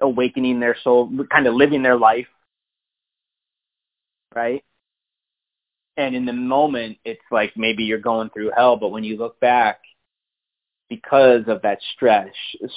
awakening 0.00 0.58
their 0.58 0.76
soul, 0.82 1.10
kind 1.30 1.46
of 1.46 1.54
living 1.54 1.82
their 1.82 1.98
life, 1.98 2.26
right? 4.34 4.64
And 5.96 6.16
in 6.16 6.24
the 6.24 6.32
moment, 6.32 6.98
it's 7.04 7.22
like 7.30 7.52
maybe 7.56 7.84
you're 7.84 7.98
going 7.98 8.30
through 8.30 8.52
hell, 8.56 8.76
but 8.76 8.88
when 8.88 9.04
you 9.04 9.16
look 9.18 9.38
back, 9.40 9.81
because 10.88 11.42
of 11.46 11.62
that 11.62 11.78
stress 11.94 12.28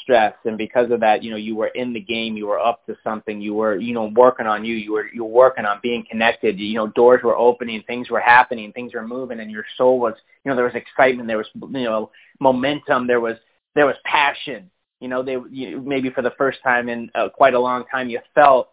stress 0.01 0.33
and 0.45 0.57
because 0.57 0.89
of 0.89 1.01
that 1.01 1.21
you 1.21 1.29
know 1.31 1.37
you 1.37 1.55
were 1.55 1.67
in 1.67 1.91
the 1.91 1.99
game 1.99 2.37
you 2.37 2.47
were 2.47 2.59
up 2.59 2.85
to 2.85 2.95
something 3.03 3.41
you 3.41 3.53
were 3.53 3.75
you 3.75 3.93
know 3.93 4.11
working 4.15 4.45
on 4.45 4.63
you 4.63 4.75
you 4.75 4.93
were 4.93 5.07
you 5.13 5.23
were 5.23 5.29
working 5.31 5.65
on 5.65 5.79
being 5.83 6.05
connected 6.09 6.57
you 6.57 6.75
know 6.75 6.87
doors 6.87 7.21
were 7.23 7.35
opening 7.35 7.83
things 7.87 8.09
were 8.09 8.21
happening 8.21 8.71
things 8.71 8.93
were 8.93 9.05
moving 9.05 9.39
and 9.41 9.51
your 9.51 9.65
soul 9.77 9.99
was 9.99 10.13
you 10.43 10.49
know 10.49 10.55
there 10.55 10.65
was 10.65 10.75
excitement 10.75 11.27
there 11.27 11.37
was 11.37 11.47
you 11.55 11.83
know 11.83 12.09
momentum 12.39 13.05
there 13.05 13.19
was 13.19 13.35
there 13.75 13.85
was 13.85 13.95
passion. 14.05 14.71
You 15.01 15.09
know 15.09 15.21
they 15.21 15.37
you, 15.51 15.81
maybe 15.81 16.09
for 16.09 16.21
the 16.21 16.33
first 16.37 16.59
time 16.63 16.89
in 16.89 17.11
uh, 17.13 17.29
quite 17.29 17.53
a 17.53 17.59
long 17.59 17.83
time 17.91 18.09
you 18.09 18.19
felt 18.33 18.69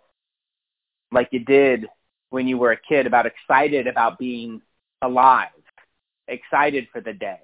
like 1.11 1.29
you 1.33 1.41
did 1.41 1.89
when 2.31 2.47
you 2.47 2.57
were 2.57 2.73
a 2.73 2.77
kid 2.77 3.07
about 3.07 3.27
excited 3.27 3.87
about 3.87 4.19
being 4.19 4.62
alive 5.03 5.49
excited 6.29 6.87
for 6.93 7.01
the 7.01 7.12
day 7.12 7.41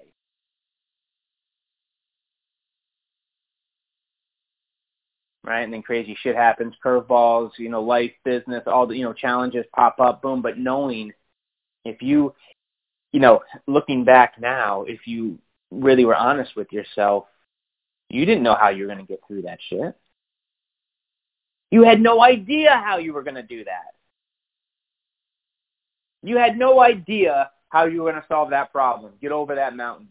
right? 5.49 5.63
And 5.63 5.73
then 5.73 5.81
crazy 5.81 6.15
shit 6.21 6.35
happens, 6.35 6.75
curveballs, 6.85 7.51
you 7.57 7.69
know, 7.69 7.81
life, 7.81 8.11
business, 8.23 8.63
all 8.67 8.85
the, 8.85 8.95
you 8.95 9.03
know, 9.03 9.13
challenges 9.13 9.65
pop 9.75 9.99
up, 9.99 10.21
boom. 10.21 10.43
But 10.43 10.59
knowing 10.59 11.11
if 11.83 12.03
you, 12.03 12.35
you 13.11 13.19
know, 13.19 13.41
looking 13.67 14.05
back 14.05 14.35
now, 14.39 14.83
if 14.83 15.07
you 15.07 15.39
really 15.71 16.05
were 16.05 16.15
honest 16.15 16.55
with 16.55 16.71
yourself, 16.71 17.25
you 18.09 18.25
didn't 18.25 18.43
know 18.43 18.55
how 18.55 18.69
you 18.69 18.83
were 18.83 18.93
going 18.93 19.05
to 19.05 19.11
get 19.11 19.21
through 19.27 19.41
that 19.41 19.57
shit. 19.69 19.97
You 21.71 21.83
had 21.83 21.99
no 21.99 22.21
idea 22.21 22.69
how 22.83 22.97
you 22.97 23.13
were 23.13 23.23
going 23.23 23.35
to 23.35 23.43
do 23.43 23.63
that. 23.65 23.93
You 26.21 26.37
had 26.37 26.57
no 26.57 26.79
idea 26.79 27.49
how 27.69 27.85
you 27.85 28.03
were 28.03 28.11
going 28.11 28.21
to 28.21 28.27
solve 28.27 28.51
that 28.51 28.71
problem, 28.71 29.13
get 29.21 29.31
over 29.31 29.55
that 29.55 29.75
mountain. 29.75 30.09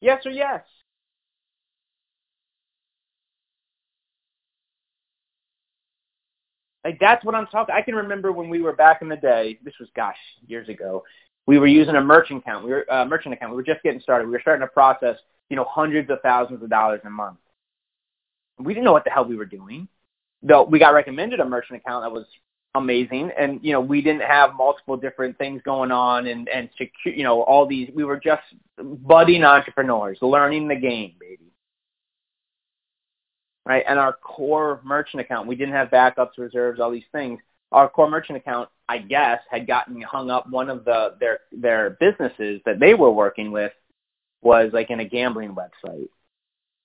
Yes 0.00 0.24
or 0.24 0.30
yes? 0.30 0.62
Like 6.84 6.98
that's 7.00 7.24
what 7.24 7.34
I'm 7.34 7.46
talking. 7.46 7.74
I 7.74 7.82
can 7.82 7.94
remember 7.94 8.30
when 8.30 8.48
we 8.48 8.60
were 8.60 8.74
back 8.74 9.00
in 9.00 9.08
the 9.08 9.16
day. 9.16 9.58
This 9.64 9.74
was 9.80 9.88
gosh 9.96 10.16
years 10.46 10.68
ago. 10.68 11.02
We 11.46 11.58
were 11.58 11.66
using 11.66 11.96
a 11.96 12.00
merchant 12.00 12.42
account. 12.42 12.64
We 12.64 12.70
were 12.70 12.92
uh, 12.92 13.04
merchant 13.06 13.34
account. 13.34 13.52
We 13.52 13.56
were 13.56 13.62
just 13.62 13.82
getting 13.82 14.00
started. 14.00 14.26
We 14.26 14.32
were 14.32 14.40
starting 14.40 14.66
to 14.66 14.72
process, 14.72 15.16
you 15.48 15.56
know, 15.56 15.64
hundreds 15.68 16.10
of 16.10 16.20
thousands 16.22 16.62
of 16.62 16.70
dollars 16.70 17.00
a 17.04 17.10
month. 17.10 17.38
We 18.58 18.74
didn't 18.74 18.84
know 18.84 18.92
what 18.92 19.04
the 19.04 19.10
hell 19.10 19.24
we 19.24 19.36
were 19.36 19.46
doing. 19.46 19.88
Though 20.42 20.64
we 20.64 20.78
got 20.78 20.90
recommended 20.90 21.40
a 21.40 21.44
merchant 21.44 21.80
account 21.80 22.04
that 22.04 22.12
was 22.12 22.26
amazing, 22.74 23.30
and 23.38 23.60
you 23.62 23.72
know, 23.72 23.80
we 23.80 24.02
didn't 24.02 24.22
have 24.22 24.54
multiple 24.54 24.96
different 24.96 25.38
things 25.38 25.62
going 25.64 25.90
on, 25.90 26.26
and 26.26 26.48
and 26.50 26.68
secure, 26.76 27.14
you 27.14 27.24
know, 27.24 27.42
all 27.42 27.66
these. 27.66 27.90
We 27.94 28.04
were 28.04 28.20
just 28.20 28.42
budding 28.76 29.42
entrepreneurs, 29.42 30.18
learning 30.20 30.68
the 30.68 30.76
game, 30.76 31.14
baby 31.18 31.53
right? 33.66 33.84
And 33.88 33.98
our 33.98 34.12
core 34.12 34.80
merchant 34.84 35.20
account, 35.20 35.48
we 35.48 35.56
didn't 35.56 35.74
have 35.74 35.88
backups, 35.88 36.38
reserves, 36.38 36.80
all 36.80 36.90
these 36.90 37.02
things. 37.12 37.40
Our 37.72 37.88
core 37.88 38.10
merchant 38.10 38.36
account, 38.38 38.68
I 38.88 38.98
guess, 38.98 39.40
had 39.50 39.66
gotten 39.66 40.00
hung 40.02 40.30
up. 40.30 40.48
One 40.48 40.70
of 40.70 40.84
the 40.84 41.16
their 41.18 41.40
their 41.50 41.96
businesses 41.98 42.60
that 42.66 42.78
they 42.78 42.94
were 42.94 43.10
working 43.10 43.50
with 43.50 43.72
was 44.42 44.70
like 44.72 44.90
in 44.90 45.00
a 45.00 45.04
gambling 45.04 45.56
website, 45.56 46.08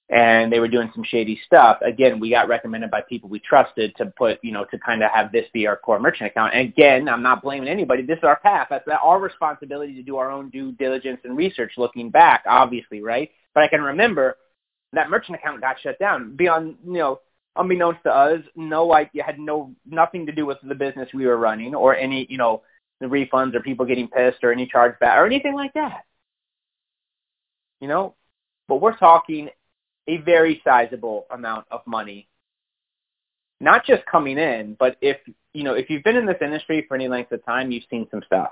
and 0.10 0.52
they 0.52 0.60
were 0.60 0.68
doing 0.68 0.90
some 0.96 1.04
shady 1.04 1.40
stuff. 1.46 1.80
Again, 1.86 2.20
we 2.20 2.32
got 2.32 2.48
recommended 2.48 2.90
by 2.90 3.02
people 3.02 3.30
we 3.30 3.40
trusted 3.40 3.94
to 3.98 4.08
put, 4.18 4.40
you 4.42 4.52
know, 4.52 4.66
to 4.72 4.80
kind 4.80 5.04
of 5.04 5.12
have 5.12 5.32
this 5.32 5.46
be 5.54 5.68
our 5.68 5.76
core 5.76 6.00
merchant 6.00 6.32
account. 6.32 6.54
And 6.56 6.68
again, 6.68 7.08
I'm 7.08 7.22
not 7.22 7.44
blaming 7.44 7.70
anybody. 7.70 8.02
This 8.02 8.18
is 8.18 8.24
our 8.24 8.40
path. 8.40 8.68
That's 8.72 8.88
our 8.88 9.20
responsibility 9.20 9.94
to 9.96 10.02
do 10.02 10.18
our 10.18 10.32
own 10.32 10.50
due 10.50 10.72
diligence 10.72 11.20
and 11.26 11.38
research. 11.38 11.74
Looking 11.78 12.10
back, 12.10 12.46
obviously, 12.48 13.02
right? 13.04 13.30
But 13.54 13.64
I 13.64 13.68
can 13.68 13.82
remember 13.82 14.38
that 14.93 15.10
merchant 15.10 15.38
account 15.38 15.62
got 15.62 15.79
shut 15.81 16.00
down. 16.00 16.36
Beyond, 16.36 16.75
you 16.86 16.93
know, 16.93 17.19
unbeknownst 17.55 18.03
to 18.03 18.10
us, 18.10 18.41
no 18.55 18.93
idea, 18.93 19.24
had 19.24 19.39
no 19.39 19.74
nothing 19.86 20.25
to 20.25 20.31
do 20.31 20.46
with 20.46 20.58
the 20.63 20.75
business 20.75 21.10
we 21.13 21.25
were 21.25 21.38
running 21.38 21.75
or 21.75 21.96
any, 21.96 22.25
you 22.29 22.38
know, 22.38 22.62
the 23.00 23.05
refunds 23.05 23.55
or 23.55 23.62
people 23.62 23.86
getting 23.86 24.08
pissed 24.08 24.43
or 24.43 24.51
any 24.51 24.67
chargeback 24.67 25.17
or 25.17 25.25
anything 25.25 25.53
like 25.53 25.74
that. 25.74 26.03
You 27.79 27.88
know, 27.88 28.15
but 28.67 28.81
we're 28.81 28.98
talking 28.98 29.50
a 30.08 30.17
very 30.17 30.62
sizable 30.65 31.25
amount 31.31 31.65
of 31.72 31.81
money, 31.86 32.27
not 33.62 33.86
just 33.86 34.05
coming 34.05 34.38
in, 34.38 34.75
but 34.77 34.98
if 35.01 35.17
you 35.53 35.63
know, 35.63 35.74
if 35.74 35.89
you've 35.89 36.03
been 36.03 36.17
in 36.17 36.25
this 36.25 36.38
industry 36.41 36.86
for 36.88 36.96
any 36.96 37.08
length 37.08 37.31
of 37.31 37.43
time, 37.46 37.72
you've 37.72 37.86
seen 37.89 38.08
some 38.12 38.22
stuff. 38.25 38.51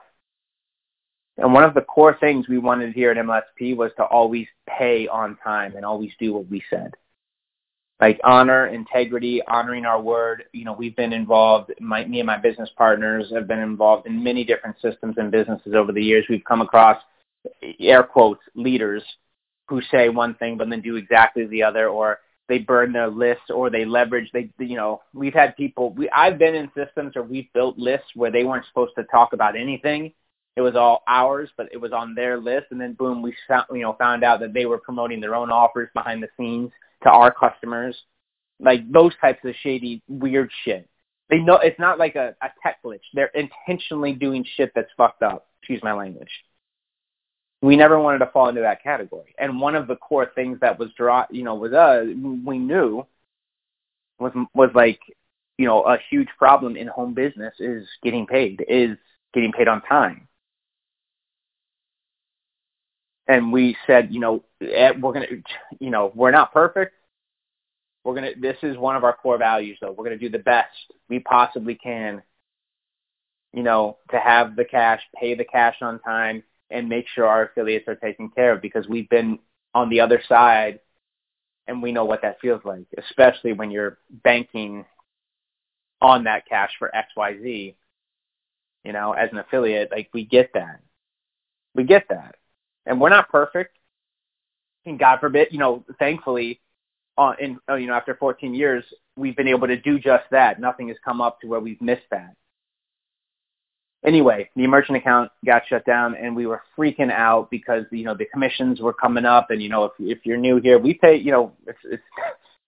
And 1.37 1.53
one 1.53 1.63
of 1.63 1.73
the 1.73 1.81
core 1.81 2.17
things 2.19 2.47
we 2.47 2.57
wanted 2.57 2.93
here 2.93 3.11
at 3.11 3.17
MLSP 3.17 3.75
was 3.75 3.91
to 3.97 4.03
always 4.03 4.47
pay 4.67 5.07
on 5.07 5.37
time 5.43 5.75
and 5.75 5.85
always 5.85 6.11
do 6.19 6.33
what 6.33 6.49
we 6.49 6.63
said. 6.69 6.95
Like 7.99 8.19
honor, 8.23 8.67
integrity, 8.67 9.41
honoring 9.47 9.85
our 9.85 10.01
word. 10.01 10.45
You 10.51 10.65
know, 10.65 10.73
we've 10.73 10.95
been 10.95 11.13
involved, 11.13 11.71
my, 11.79 12.05
me 12.05 12.19
and 12.19 12.27
my 12.27 12.37
business 12.37 12.69
partners 12.77 13.31
have 13.33 13.47
been 13.47 13.59
involved 13.59 14.07
in 14.07 14.23
many 14.23 14.43
different 14.43 14.77
systems 14.81 15.15
and 15.17 15.31
businesses 15.31 15.73
over 15.75 15.91
the 15.91 16.03
years. 16.03 16.25
We've 16.29 16.43
come 16.43 16.61
across, 16.61 16.97
air 17.79 18.03
quotes, 18.03 18.41
leaders 18.55 19.03
who 19.67 19.81
say 19.91 20.09
one 20.09 20.35
thing 20.35 20.57
but 20.57 20.69
then 20.69 20.81
do 20.81 20.95
exactly 20.95 21.45
the 21.47 21.63
other 21.63 21.89
or 21.89 22.19
they 22.47 22.59
burn 22.59 22.93
their 22.93 23.09
lists 23.09 23.49
or 23.53 23.69
they 23.69 23.85
leverage 23.85 24.29
they 24.33 24.49
you 24.59 24.75
know 24.75 25.01
we've 25.13 25.33
had 25.33 25.55
people 25.55 25.91
we 25.93 26.09
I've 26.09 26.37
been 26.37 26.55
in 26.55 26.71
systems 26.75 27.15
where 27.15 27.23
we've 27.23 27.51
built 27.53 27.77
lists 27.77 28.07
where 28.15 28.31
they 28.31 28.43
weren't 28.43 28.65
supposed 28.67 28.93
to 28.97 29.03
talk 29.05 29.33
about 29.33 29.55
anything 29.55 30.13
it 30.57 30.61
was 30.61 30.75
all 30.75 31.03
ours 31.07 31.49
but 31.55 31.69
it 31.71 31.77
was 31.77 31.93
on 31.93 32.15
their 32.15 32.37
list. 32.39 32.67
And 32.71 32.81
then 32.81 32.93
boom 32.93 33.21
we 33.21 33.33
found 33.47 33.67
you 33.71 33.83
know 33.83 33.93
found 33.93 34.23
out 34.23 34.41
that 34.41 34.53
they 34.53 34.65
were 34.65 34.79
promoting 34.79 35.21
their 35.21 35.35
own 35.35 35.51
offers 35.51 35.89
behind 35.93 36.21
the 36.21 36.27
scenes 36.35 36.71
to 37.03 37.09
our 37.09 37.31
customers. 37.31 37.95
Like 38.59 38.91
those 38.91 39.13
types 39.21 39.39
of 39.45 39.53
shady 39.61 40.01
weird 40.09 40.51
shit. 40.65 40.89
They 41.29 41.37
know 41.37 41.57
it's 41.57 41.79
not 41.79 41.99
like 41.99 42.15
a, 42.15 42.35
a 42.41 42.49
tech 42.63 42.77
glitch. 42.83 43.01
They're 43.13 43.31
intentionally 43.35 44.13
doing 44.13 44.45
shit 44.55 44.71
that's 44.73 44.89
fucked 44.97 45.21
up. 45.21 45.47
Excuse 45.61 45.81
my 45.83 45.93
language. 45.93 46.31
We 47.61 47.75
never 47.75 47.99
wanted 47.99 48.19
to 48.19 48.27
fall 48.27 48.49
into 48.49 48.61
that 48.61 48.83
category. 48.83 49.35
And 49.37 49.59
one 49.59 49.75
of 49.75 49.87
the 49.87 49.95
core 49.95 50.31
things 50.35 50.59
that 50.61 50.79
was 50.79 50.89
draw, 50.95 51.25
you 51.29 51.43
know, 51.43 51.55
was 51.55 51.73
uh, 51.73 52.05
we 52.45 52.57
knew 52.57 53.05
was 54.19 54.31
was 54.53 54.69
like, 54.73 54.99
you 55.57 55.65
know, 55.65 55.83
a 55.83 55.97
huge 56.09 56.29
problem 56.37 56.77
in 56.77 56.87
home 56.87 57.13
business 57.13 57.53
is 57.59 57.87
getting 58.03 58.25
paid, 58.25 58.63
is 58.67 58.97
getting 59.33 59.51
paid 59.51 59.67
on 59.67 59.81
time. 59.81 60.27
And 63.27 63.51
we 63.51 63.75
said, 63.85 64.13
you 64.13 64.19
know, 64.19 64.43
eh, 64.61 64.91
we're 64.99 65.13
gonna, 65.13 65.27
you 65.79 65.89
know, 65.89 66.11
we're 66.15 66.31
not 66.31 66.53
perfect. 66.53 66.93
We're 68.03 68.15
gonna. 68.15 68.31
This 68.39 68.57
is 68.63 68.77
one 68.77 68.95
of 68.95 69.03
our 69.03 69.13
core 69.13 69.37
values, 69.37 69.77
though. 69.81 69.91
We're 69.91 70.05
gonna 70.05 70.17
do 70.17 70.29
the 70.29 70.39
best 70.39 70.69
we 71.09 71.19
possibly 71.19 71.75
can. 71.75 72.21
You 73.53 73.63
know, 73.63 73.97
to 74.11 74.19
have 74.19 74.55
the 74.55 74.65
cash, 74.65 75.01
pay 75.19 75.35
the 75.35 75.43
cash 75.43 75.77
on 75.81 75.99
time, 75.99 76.43
and 76.69 76.87
make 76.87 77.05
sure 77.13 77.25
our 77.25 77.45
affiliates 77.45 77.87
are 77.87 77.95
taken 77.95 78.29
care 78.29 78.53
of 78.53 78.61
because 78.61 78.87
we've 78.87 79.09
been 79.09 79.39
on 79.73 79.89
the 79.89 79.99
other 79.99 80.21
side 80.27 80.79
and 81.67 81.81
we 81.81 81.91
know 81.91 82.05
what 82.05 82.21
that 82.21 82.39
feels 82.39 82.61
like, 82.63 82.85
especially 82.97 83.53
when 83.53 83.71
you're 83.71 83.97
banking 84.23 84.85
on 86.01 86.23
that 86.23 86.47
cash 86.47 86.71
for 86.79 86.91
XYZ. 86.95 87.75
You 88.83 88.93
know, 88.93 89.11
as 89.11 89.29
an 89.31 89.39
affiliate, 89.39 89.91
like 89.91 90.09
we 90.13 90.23
get 90.23 90.51
that. 90.53 90.79
We 91.75 91.83
get 91.83 92.05
that. 92.09 92.35
And 92.87 92.99
we're 92.99 93.09
not 93.09 93.29
perfect. 93.29 93.77
And 94.85 94.97
God 94.97 95.19
forbid, 95.19 95.49
you 95.51 95.59
know, 95.59 95.83
thankfully, 95.99 96.61
uh, 97.17 97.33
in 97.39 97.59
uh, 97.69 97.75
you 97.75 97.87
know, 97.87 97.93
after 97.93 98.15
14 98.15 98.53
years, 98.53 98.83
we've 99.15 99.35
been 99.35 99.47
able 99.47 99.67
to 99.67 99.79
do 99.79 99.99
just 99.99 100.23
that. 100.31 100.59
Nothing 100.59 100.87
has 100.87 100.97
come 101.03 101.19
up 101.19 101.41
to 101.41 101.47
where 101.47 101.59
we've 101.59 101.81
missed 101.81 102.09
that 102.11 102.35
anyway, 104.07 104.49
the 104.55 104.67
merchant 104.67 104.97
account 104.97 105.31
got 105.45 105.63
shut 105.67 105.85
down, 105.85 106.15
and 106.15 106.35
we 106.35 106.45
were 106.45 106.61
freaking 106.77 107.11
out 107.11 107.49
because 107.51 107.83
you 107.91 108.05
know 108.05 108.15
the 108.15 108.25
commissions 108.25 108.79
were 108.79 108.93
coming 108.93 109.25
up, 109.25 109.51
and 109.51 109.61
you 109.61 109.69
know 109.69 109.85
if 109.85 109.91
if 109.99 110.19
you're 110.25 110.37
new 110.37 110.59
here, 110.61 110.79
we 110.79 110.93
pay 110.93 111.17
you 111.17 111.31
know 111.31 111.53
it's 111.67 111.79
it's 111.83 112.03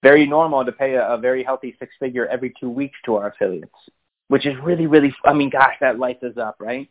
very 0.04 0.28
normal 0.28 0.64
to 0.66 0.72
pay 0.72 0.94
a, 0.94 1.14
a 1.14 1.18
very 1.18 1.44
healthy 1.44 1.76
six 1.80 1.94
figure 2.00 2.28
every 2.28 2.54
two 2.60 2.70
weeks 2.70 2.98
to 3.06 3.16
our 3.16 3.30
affiliates, 3.30 3.72
which 4.28 4.46
is 4.46 4.54
really 4.64 4.88
really 4.88 5.14
I 5.24 5.34
mean 5.34 5.50
gosh 5.50 5.76
that 5.82 5.98
lights 6.00 6.24
us 6.24 6.38
up, 6.38 6.58
right? 6.60 6.90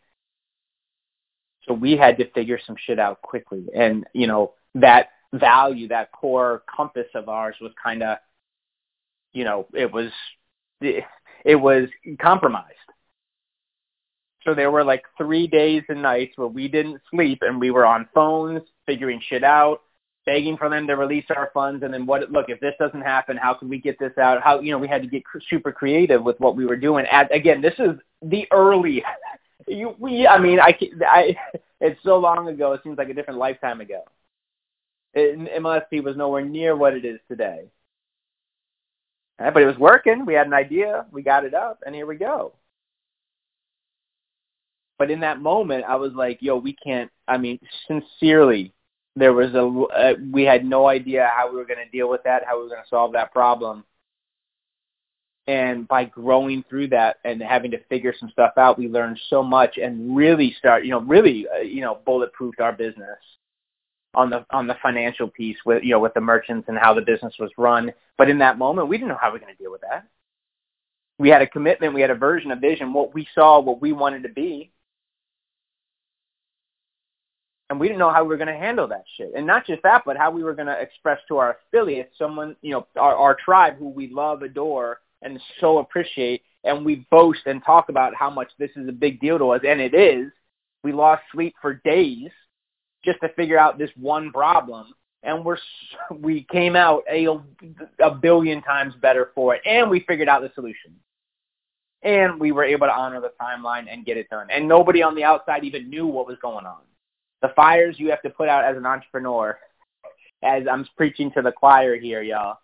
So 1.68 1.74
we 1.74 1.96
had 1.96 2.16
to 2.18 2.30
figure 2.30 2.58
some 2.66 2.76
shit 2.78 2.98
out 2.98 3.22
quickly, 3.22 3.66
and 3.74 4.04
you 4.14 4.26
know 4.26 4.54
that 4.74 5.10
value, 5.32 5.88
that 5.88 6.10
core 6.12 6.62
compass 6.74 7.08
of 7.14 7.28
ours 7.28 7.54
was 7.60 7.72
kind 7.82 8.02
of, 8.02 8.18
you 9.32 9.44
know, 9.44 9.66
it 9.74 9.92
was 9.92 10.10
it, 10.80 11.04
was 11.56 11.88
compromised 12.20 12.74
so 14.48 14.54
there 14.54 14.70
were 14.70 14.82
like 14.82 15.04
three 15.18 15.46
days 15.46 15.82
and 15.90 16.00
nights 16.00 16.32
where 16.36 16.48
we 16.48 16.68
didn't 16.68 17.02
sleep 17.10 17.40
and 17.42 17.60
we 17.60 17.70
were 17.70 17.84
on 17.84 18.08
phones 18.14 18.62
figuring 18.86 19.20
shit 19.28 19.44
out, 19.44 19.82
begging 20.24 20.56
for 20.56 20.70
them 20.70 20.86
to 20.86 20.94
release 20.94 21.26
our 21.36 21.50
funds. 21.52 21.82
And 21.82 21.92
then 21.92 22.06
what, 22.06 22.30
look, 22.32 22.46
if 22.48 22.58
this 22.58 22.72
doesn't 22.78 23.02
happen, 23.02 23.36
how 23.36 23.52
can 23.52 23.68
we 23.68 23.78
get 23.78 23.98
this 23.98 24.16
out? 24.16 24.42
How, 24.42 24.60
you 24.60 24.72
know, 24.72 24.78
we 24.78 24.88
had 24.88 25.02
to 25.02 25.08
get 25.08 25.22
super 25.50 25.70
creative 25.70 26.22
with 26.22 26.40
what 26.40 26.56
we 26.56 26.64
were 26.64 26.76
doing. 26.76 27.04
At, 27.10 27.34
again, 27.34 27.60
this 27.60 27.74
is 27.78 27.90
the 28.22 28.46
early, 28.50 29.04
you, 29.66 29.94
we, 29.98 30.26
I 30.26 30.38
mean, 30.38 30.60
I, 30.60 30.78
I, 31.06 31.36
it's 31.80 32.02
so 32.02 32.18
long 32.18 32.48
ago. 32.48 32.72
It 32.72 32.80
seems 32.82 32.98
like 32.98 33.08
a 33.08 33.14
different 33.14 33.40
lifetime 33.40 33.80
ago. 33.80 34.02
It, 35.14 35.38
MLSP 35.60 36.02
was 36.02 36.16
nowhere 36.16 36.44
near 36.44 36.76
what 36.76 36.94
it 36.94 37.04
is 37.04 37.18
today. 37.28 37.64
But 39.38 39.62
it 39.62 39.66
was 39.66 39.78
working. 39.78 40.26
We 40.26 40.34
had 40.34 40.48
an 40.48 40.52
idea. 40.52 41.06
We 41.12 41.22
got 41.22 41.44
it 41.44 41.54
up, 41.54 41.80
and 41.86 41.94
here 41.94 42.06
we 42.06 42.16
go. 42.16 42.52
But 44.98 45.12
in 45.12 45.20
that 45.20 45.40
moment, 45.40 45.84
I 45.84 45.94
was 45.94 46.12
like, 46.12 46.38
yo, 46.40 46.56
we 46.56 46.72
can't, 46.72 47.10
I 47.28 47.38
mean, 47.38 47.60
sincerely, 47.86 48.74
there 49.14 49.32
was 49.32 49.54
a, 49.54 49.64
uh, 49.64 50.14
we 50.32 50.42
had 50.42 50.64
no 50.64 50.88
idea 50.88 51.30
how 51.34 51.50
we 51.50 51.56
were 51.56 51.64
going 51.64 51.84
to 51.84 51.90
deal 51.90 52.08
with 52.08 52.24
that, 52.24 52.42
how 52.44 52.56
we 52.56 52.64
were 52.64 52.70
going 52.70 52.82
to 52.82 52.88
solve 52.88 53.12
that 53.12 53.32
problem. 53.32 53.84
And 55.48 55.88
by 55.88 56.04
growing 56.04 56.62
through 56.68 56.88
that 56.88 57.16
and 57.24 57.42
having 57.42 57.70
to 57.70 57.82
figure 57.84 58.14
some 58.20 58.28
stuff 58.30 58.52
out, 58.58 58.78
we 58.78 58.86
learned 58.86 59.18
so 59.30 59.42
much 59.42 59.78
and 59.78 60.14
really 60.14 60.54
start, 60.58 60.84
you 60.84 60.90
know, 60.90 61.00
really, 61.00 61.46
uh, 61.48 61.62
you 61.62 61.80
know, 61.80 61.98
bulletproofed 62.06 62.60
our 62.60 62.72
business 62.72 63.18
on 64.14 64.28
the 64.30 64.44
on 64.50 64.66
the 64.66 64.76
financial 64.82 65.28
piece 65.28 65.56
with 65.64 65.82
you 65.82 65.90
know 65.90 66.00
with 66.00 66.14
the 66.14 66.20
merchants 66.20 66.68
and 66.68 66.78
how 66.78 66.92
the 66.92 67.00
business 67.00 67.34
was 67.38 67.50
run. 67.56 67.92
But 68.18 68.28
in 68.28 68.38
that 68.38 68.58
moment, 68.58 68.88
we 68.88 68.98
didn't 68.98 69.08
know 69.08 69.18
how 69.20 69.28
we 69.28 69.34
were 69.34 69.44
going 69.44 69.56
to 69.56 69.62
deal 69.62 69.72
with 69.72 69.80
that. 69.80 70.06
We 71.18 71.30
had 71.30 71.42
a 71.42 71.46
commitment, 71.46 71.94
we 71.94 72.02
had 72.02 72.10
a 72.10 72.14
version, 72.14 72.50
a 72.50 72.56
vision, 72.56 72.92
what 72.92 73.14
we 73.14 73.26
saw, 73.34 73.58
what 73.58 73.80
we 73.80 73.92
wanted 73.92 74.22
to 74.24 74.28
be, 74.28 74.70
and 77.70 77.80
we 77.80 77.88
didn't 77.88 77.98
know 77.98 78.12
how 78.12 78.22
we 78.22 78.28
were 78.28 78.36
going 78.36 78.48
to 78.48 78.54
handle 78.54 78.86
that 78.88 79.04
shit. 79.16 79.32
And 79.34 79.46
not 79.46 79.66
just 79.66 79.82
that, 79.82 80.02
but 80.06 80.16
how 80.16 80.30
we 80.30 80.42
were 80.42 80.54
going 80.54 80.68
to 80.68 80.80
express 80.80 81.18
to 81.28 81.38
our 81.38 81.56
affiliates, 81.68 82.16
someone, 82.18 82.54
you 82.62 82.72
know, 82.72 82.86
our, 82.96 83.16
our 83.16 83.34
tribe 83.34 83.78
who 83.78 83.88
we 83.88 84.08
love, 84.08 84.42
adore, 84.42 85.00
and 85.22 85.40
so 85.60 85.78
appreciate, 85.78 86.42
and 86.64 86.84
we 86.84 87.06
boast 87.10 87.40
and 87.46 87.64
talk 87.64 87.88
about 87.88 88.14
how 88.14 88.30
much 88.30 88.50
this 88.58 88.70
is 88.76 88.88
a 88.88 88.92
big 88.92 89.20
deal 89.20 89.38
to 89.38 89.50
us, 89.50 89.62
and 89.66 89.80
it 89.80 89.94
is. 89.94 90.30
We 90.84 90.92
lost 90.92 91.22
sleep 91.32 91.54
for 91.60 91.74
days 91.84 92.30
just 93.04 93.20
to 93.20 93.28
figure 93.30 93.58
out 93.58 93.78
this 93.78 93.90
one 93.96 94.30
problem, 94.32 94.86
and 95.22 95.44
we're 95.44 95.58
we 96.10 96.46
came 96.50 96.76
out 96.76 97.02
a 97.10 97.26
a 98.00 98.10
billion 98.14 98.62
times 98.62 98.94
better 99.00 99.30
for 99.34 99.54
it, 99.54 99.62
and 99.64 99.90
we 99.90 100.00
figured 100.00 100.28
out 100.28 100.42
the 100.42 100.52
solution. 100.54 100.94
And 102.04 102.38
we 102.38 102.52
were 102.52 102.62
able 102.62 102.86
to 102.86 102.92
honor 102.92 103.20
the 103.20 103.32
timeline 103.42 103.92
and 103.92 104.06
get 104.06 104.16
it 104.16 104.30
done. 104.30 104.46
And 104.52 104.68
nobody 104.68 105.02
on 105.02 105.16
the 105.16 105.24
outside 105.24 105.64
even 105.64 105.90
knew 105.90 106.06
what 106.06 106.28
was 106.28 106.36
going 106.40 106.64
on 106.64 106.78
the 107.42 107.52
fires 107.54 107.96
you 107.98 108.10
have 108.10 108.22
to 108.22 108.30
put 108.30 108.48
out 108.48 108.64
as 108.64 108.76
an 108.76 108.86
entrepreneur. 108.86 109.58
As 110.42 110.64
I'm 110.70 110.86
preaching 110.96 111.32
to 111.32 111.42
the 111.42 111.52
choir 111.52 111.96
here, 111.96 112.22
y'all. 112.22 112.58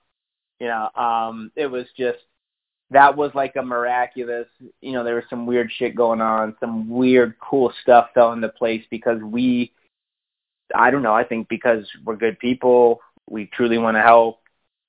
You 0.60 0.68
know, 0.68 0.88
um, 0.94 1.50
it 1.56 1.66
was 1.66 1.86
just 1.98 2.18
that 2.94 3.16
was 3.16 3.30
like 3.34 3.54
a 3.56 3.62
miraculous. 3.62 4.46
You 4.80 4.92
know, 4.92 5.04
there 5.04 5.16
was 5.16 5.24
some 5.30 5.46
weird 5.46 5.70
shit 5.76 5.94
going 5.94 6.20
on, 6.20 6.56
some 6.60 6.88
weird, 6.88 7.34
cool 7.38 7.72
stuff 7.82 8.08
fell 8.14 8.32
into 8.32 8.48
place 8.48 8.84
because 8.90 9.20
we. 9.22 9.72
I 10.74 10.90
don't 10.90 11.02
know. 11.02 11.14
I 11.14 11.24
think 11.24 11.48
because 11.48 11.86
we're 12.04 12.16
good 12.16 12.38
people, 12.38 13.00
we 13.28 13.46
truly 13.46 13.78
want 13.78 13.96
to 13.96 14.02
help. 14.02 14.40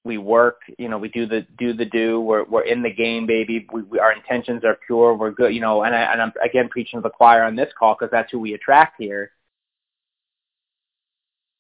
We 0.06 0.18
work, 0.18 0.62
you 0.78 0.88
know, 0.88 0.98
we 1.00 1.10
do 1.10 1.26
the 1.26 1.46
do 1.58 1.74
the 1.74 1.86
do. 1.86 2.22
We're 2.22 2.46
we're 2.46 2.62
in 2.62 2.82
the 2.82 2.94
game, 2.94 3.26
baby. 3.26 3.68
We, 3.74 3.82
we 3.84 4.00
our 4.00 4.14
intentions 4.14 4.64
are 4.64 4.78
pure. 4.88 5.16
We're 5.16 5.32
good, 5.32 5.54
you 5.54 5.62
know. 5.62 5.84
And 5.84 5.94
I 5.94 6.02
and 6.14 6.22
I'm 6.22 6.32
again 6.44 6.70
preaching 6.70 7.00
to 7.00 7.04
the 7.04 7.10
choir 7.10 7.44
on 7.44 7.56
this 7.56 7.74
call 7.78 7.96
because 7.96 8.12
that's 8.12 8.32
who 8.32 8.40
we 8.40 8.54
attract 8.54 8.96
here 9.00 9.32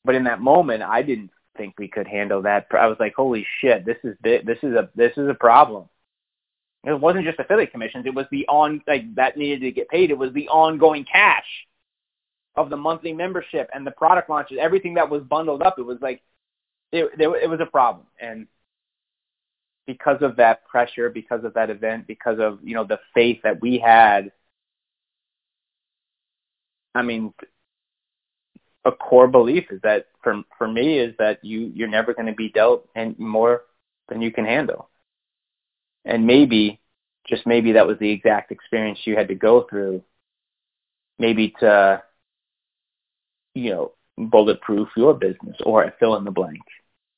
but 0.05 0.15
in 0.15 0.23
that 0.25 0.39
moment, 0.39 0.83
I 0.83 1.01
didn't 1.01 1.31
think 1.57 1.73
we 1.77 1.87
could 1.87 2.07
handle 2.07 2.43
that. 2.43 2.67
I 2.71 2.87
was 2.87 2.97
like, 2.99 3.15
holy 3.15 3.45
shit, 3.59 3.85
this 3.85 3.97
is 4.03 4.15
this 4.23 4.59
is 4.61 4.75
a 4.75 4.89
this 4.95 5.13
is 5.17 5.27
a 5.27 5.33
problem. 5.33 5.89
It 6.85 6.99
wasn't 6.99 7.25
just 7.25 7.39
affiliate 7.39 7.71
commissions; 7.71 8.05
it 8.05 8.13
was 8.13 8.27
the 8.31 8.45
on 8.47 8.81
like 8.87 9.15
that 9.15 9.37
needed 9.37 9.61
to 9.61 9.71
get 9.71 9.89
paid. 9.89 10.11
It 10.11 10.17
was 10.17 10.33
the 10.33 10.47
ongoing 10.49 11.03
cash 11.03 11.45
of 12.55 12.69
the 12.69 12.77
monthly 12.77 13.11
membership 13.11 13.69
and 13.73 13.85
the 13.85 13.91
product 13.91 14.29
launches, 14.29 14.57
everything 14.61 14.93
that 14.93 15.09
was 15.09 15.23
bundled 15.23 15.61
up. 15.61 15.79
It 15.79 15.83
was 15.83 15.97
like 16.01 16.21
it 16.91 17.09
it, 17.19 17.49
was 17.49 17.59
a 17.59 17.65
problem, 17.65 18.05
and 18.19 18.47
because 19.87 20.21
of 20.21 20.35
that 20.37 20.65
pressure, 20.67 21.09
because 21.09 21.43
of 21.43 21.53
that 21.55 21.69
event, 21.69 22.07
because 22.07 22.39
of 22.39 22.59
you 22.63 22.75
know 22.75 22.83
the 22.83 22.99
faith 23.13 23.39
that 23.43 23.61
we 23.61 23.77
had. 23.77 24.31
I 26.93 27.01
mean, 27.01 27.33
a 28.85 28.91
core 28.91 29.27
belief 29.27 29.65
is 29.71 29.81
that 29.81 30.07
for 30.23 30.43
for 30.57 30.67
me 30.67 30.99
is 30.99 31.15
that 31.19 31.43
you 31.43 31.71
you're 31.73 31.87
never 31.87 32.13
going 32.13 32.27
to 32.27 32.33
be 32.33 32.49
dealt 32.49 32.87
and 32.95 33.17
more 33.19 33.63
than 34.07 34.21
you 34.21 34.31
can 34.31 34.45
handle. 34.45 34.89
And 36.05 36.27
maybe 36.27 36.79
just 37.27 37.45
maybe 37.45 37.73
that 37.73 37.87
was 37.87 37.97
the 37.99 38.11
exact 38.11 38.51
experience 38.51 38.99
you 39.05 39.15
had 39.15 39.29
to 39.29 39.35
go 39.35 39.65
through 39.69 40.03
maybe 41.17 41.53
to 41.59 42.03
you 43.53 43.71
know 43.71 43.91
bulletproof 44.17 44.89
your 44.95 45.13
business 45.13 45.57
or 45.65 45.91
fill 45.99 46.15
in 46.15 46.23
the 46.23 46.31
blank 46.31 46.61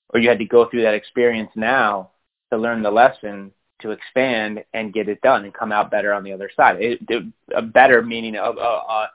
or 0.10 0.20
you 0.20 0.30
had 0.30 0.40
to 0.40 0.46
go 0.46 0.70
through 0.70 0.84
that 0.84 0.94
experience 0.94 1.52
now 1.56 2.12
to 2.52 2.58
learn 2.58 2.82
the 2.82 2.92
lesson 2.92 3.52
to 3.80 3.92
expand 3.92 4.64
and 4.74 4.94
get 4.94 5.10
it 5.10 5.22
done 5.22 5.44
and 5.44 5.54
come 5.54 5.72
out 5.72 5.92
better 5.92 6.14
on 6.14 6.24
the 6.24 6.34
other 6.34 6.50
side. 6.56 6.82
It, 6.82 7.00
it, 7.10 7.26
a 7.56 7.62
better 7.62 8.02
meaning 8.02 8.36
of, 8.36 8.58
uh, 8.58 8.62
uh, 8.62 9.08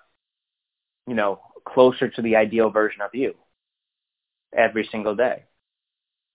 you 1.06 1.14
know, 1.14 1.40
closer 1.64 2.08
to 2.08 2.22
the 2.22 2.36
ideal 2.36 2.70
version 2.70 3.00
of 3.00 3.14
you 3.14 3.34
every 4.56 4.88
single 4.92 5.16
day. 5.16 5.44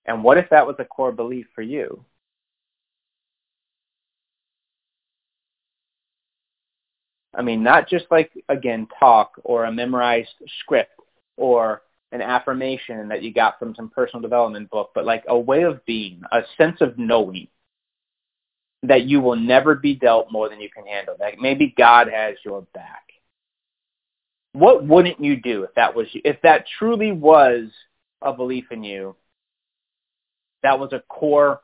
And 0.05 0.23
what 0.23 0.37
if 0.37 0.49
that 0.49 0.67
was 0.67 0.75
a 0.79 0.85
core 0.85 1.11
belief 1.11 1.47
for 1.53 1.61
you? 1.61 2.03
I 7.37 7.43
mean, 7.43 7.61
not 7.61 7.87
just 7.87 8.05
like, 8.09 8.31
again, 8.49 8.87
talk 8.99 9.33
or 9.43 9.65
a 9.65 9.71
memorized 9.71 10.33
script 10.59 10.99
or 11.37 11.83
an 12.11 12.21
affirmation 12.21 13.07
that 13.09 13.21
you 13.21 13.31
got 13.31 13.59
from 13.59 13.75
some 13.75 13.89
personal 13.89 14.21
development 14.21 14.71
book, 14.71 14.89
but 14.95 15.05
like 15.05 15.23
a 15.27 15.37
way 15.37 15.61
of 15.61 15.85
being, 15.85 16.21
a 16.31 16.41
sense 16.57 16.81
of 16.81 16.97
knowing 16.97 17.47
that 18.83 19.03
you 19.03 19.21
will 19.21 19.35
never 19.35 19.75
be 19.75 19.93
dealt 19.93 20.31
more 20.31 20.49
than 20.49 20.59
you 20.59 20.69
can 20.69 20.85
handle. 20.87 21.15
That 21.19 21.39
maybe 21.39 21.73
God 21.77 22.07
has 22.07 22.35
your 22.43 22.61
back. 22.73 23.03
What 24.53 24.85
wouldn't 24.85 25.23
you 25.23 25.39
do 25.39 25.63
if 25.63 25.75
that 25.75 25.93
was 25.93 26.07
if 26.13 26.41
that 26.41 26.65
truly 26.79 27.11
was 27.11 27.65
a 28.21 28.33
belief 28.33 28.65
in 28.71 28.83
you? 28.83 29.15
That 30.63 30.79
was 30.79 30.91
a 30.91 31.03
core, 31.07 31.61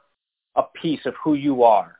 a 0.55 0.63
piece 0.63 1.05
of 1.05 1.15
who 1.23 1.33
you 1.33 1.63
are, 1.63 1.97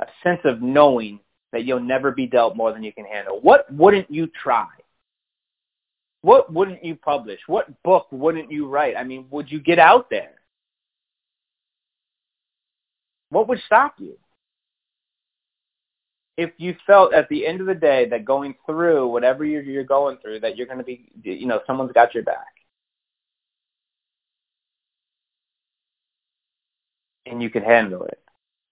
a 0.00 0.06
sense 0.22 0.40
of 0.44 0.62
knowing 0.62 1.20
that 1.52 1.64
you'll 1.64 1.80
never 1.80 2.10
be 2.10 2.26
dealt 2.26 2.56
more 2.56 2.72
than 2.72 2.82
you 2.82 2.92
can 2.92 3.04
handle. 3.04 3.40
What 3.40 3.72
wouldn't 3.72 4.10
you 4.10 4.26
try? 4.26 4.66
What 6.22 6.52
wouldn't 6.52 6.84
you 6.84 6.96
publish? 6.96 7.40
What 7.46 7.82
book 7.82 8.06
wouldn't 8.10 8.50
you 8.50 8.68
write? 8.68 8.96
I 8.96 9.04
mean, 9.04 9.26
would 9.30 9.50
you 9.50 9.60
get 9.60 9.78
out 9.78 10.08
there? 10.08 10.32
What 13.30 13.48
would 13.48 13.60
stop 13.66 13.94
you? 13.98 14.16
If 16.36 16.50
you 16.56 16.76
felt 16.86 17.12
at 17.12 17.28
the 17.28 17.46
end 17.46 17.60
of 17.60 17.66
the 17.66 17.74
day 17.74 18.08
that 18.08 18.24
going 18.24 18.54
through 18.64 19.08
whatever 19.08 19.44
you're, 19.44 19.84
going 19.84 20.16
through, 20.18 20.40
that 20.40 20.56
you're 20.56 20.66
going 20.66 20.78
to 20.78 20.84
be, 20.84 21.10
you 21.22 21.46
know, 21.46 21.60
someone's 21.66 21.92
got 21.92 22.14
your 22.14 22.22
back. 22.22 22.46
And 27.26 27.42
you 27.42 27.50
can 27.50 27.62
handle 27.62 28.04
it. 28.04 28.18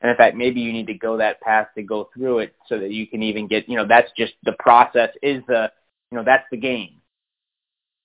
And 0.01 0.11
in 0.11 0.17
fact, 0.17 0.37
maybe 0.37 0.61
you 0.61 0.73
need 0.73 0.87
to 0.87 0.95
go 0.95 1.19
that 1.19 1.41
path 1.41 1.69
to 1.77 1.83
go 1.83 2.09
through 2.15 2.41
it 2.41 2.55
so 2.67 2.79
that 2.79 2.91
you 2.91 3.07
can 3.07 3.23
even 3.23 3.47
get, 3.47 3.69
you 3.69 3.77
know, 3.77 3.87
that's 3.87 4.11
just 4.17 4.33
the 4.45 4.55
process 4.59 5.11
is 5.23 5.43
the, 5.47 5.71
you 6.11 6.17
know, 6.17 6.25
that's 6.25 6.47
the 6.51 6.57
game. 6.57 7.01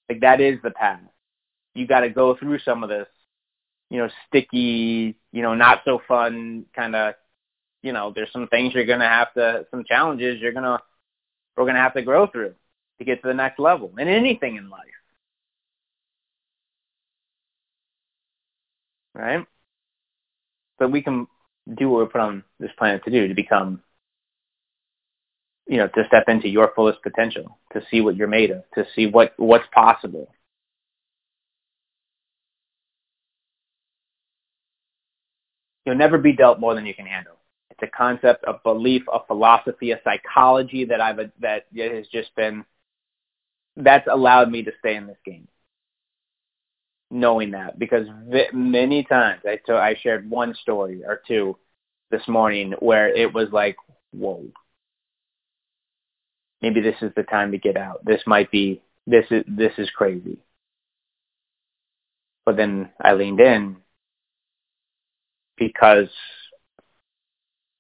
Like 0.10 0.20
that 0.22 0.42
is 0.42 0.60
the 0.62 0.72
path. 0.72 1.00
You 1.74 1.88
got 1.88 2.02
to 2.02 2.10
go 2.10 2.36
through 2.36 2.60
some 2.60 2.84
of 2.84 2.90
this, 2.90 3.08
you 3.90 3.98
know, 3.98 4.10
sticky, 4.28 5.16
you 5.32 5.42
know, 5.42 5.56
not 5.56 5.82
so 5.86 6.02
fun 6.08 6.66
kind 6.76 6.96
of, 6.96 7.16
you 7.82 7.94
know, 7.94 8.12
there's 8.14 8.32
some 8.32 8.48
things 8.48 8.74
you're 8.74 8.86
going 8.86 9.00
to 9.00 9.06
have 9.06 9.34
to, 9.36 9.66
some 9.72 9.84
challenges 9.86 10.42
you're 10.42 10.52
going 10.52 10.64
to, 10.64 10.82
we're 11.56 11.64
going 11.64 11.76
to 11.76 11.82
have 11.82 11.94
to 11.94 12.02
grow 12.02 12.28
through 12.28 12.56
to 13.00 13.06
get 13.06 13.22
to 13.22 13.28
the 13.28 13.34
next 13.34 13.60
level 13.60 13.94
and 13.98 14.10
anything 14.10 14.58
in 14.58 14.70
life. 14.70 14.82
Right? 19.14 19.46
But 20.78 20.92
we 20.92 21.02
can 21.02 21.28
do 21.74 21.90
what 21.90 21.98
we're 21.98 22.06
put 22.08 22.22
on 22.22 22.44
this 22.60 22.72
planet 22.78 23.04
to 23.06 23.12
do, 23.12 23.28
to 23.28 23.34
become, 23.34 23.82
you 25.68 25.78
know, 25.78 25.88
to 25.88 26.04
step 26.08 26.26
into 26.28 26.48
your 26.48 26.72
fullest 26.76 27.02
potential, 27.02 27.58
to 27.74 27.82
see 27.90 28.02
what 28.02 28.16
you're 28.16 28.28
made 28.28 28.52
of, 28.52 28.64
to 28.76 28.86
see 28.96 29.08
what, 29.08 29.34
what's 29.38 29.66
possible. 29.74 30.32
You'll 35.86 35.96
never 35.96 36.18
be 36.18 36.34
dealt 36.34 36.60
more 36.60 36.76
than 36.76 36.86
you 36.86 36.94
can 36.94 37.06
handle. 37.06 37.36
It's 37.70 37.82
a 37.84 37.98
concept, 37.98 38.46
a 38.48 38.54
belief, 38.64 39.04
a 39.12 39.20
philosophy, 39.26 39.92
a 39.92 40.00
psychology 40.04 40.86
that 40.86 41.02
I've 41.02 41.18
that 41.42 41.66
has 41.76 42.08
just 42.08 42.34
been 42.36 42.64
that's 43.76 44.08
allowed 44.10 44.50
me 44.50 44.64
to 44.64 44.72
stay 44.80 44.96
in 44.96 45.06
this 45.06 45.18
game 45.26 45.48
knowing 47.12 47.52
that 47.52 47.78
because 47.78 48.08
many 48.54 49.04
times 49.04 49.42
I 49.46 49.60
I 49.72 49.96
shared 50.02 50.30
one 50.30 50.56
story 50.56 51.04
or 51.06 51.22
two 51.28 51.58
this 52.12 52.28
morning 52.28 52.74
where 52.80 53.10
it 53.10 53.34
was 53.34 53.50
like, 53.52 53.76
whoa, 54.12 54.46
maybe 56.62 56.82
this 56.82 56.96
is 57.02 57.12
the 57.16 57.24
time 57.24 57.52
to 57.52 57.58
get 57.58 57.78
out. 57.78 58.04
This 58.06 58.22
might 58.26 58.52
be 58.52 58.82
this 59.08 59.26
is 59.32 59.44
this 59.48 59.74
is 59.78 59.90
crazy. 59.92 60.38
But 62.46 62.58
then 62.58 62.90
I 63.02 63.14
leaned 63.14 63.40
in 63.40 63.78
because 65.58 66.10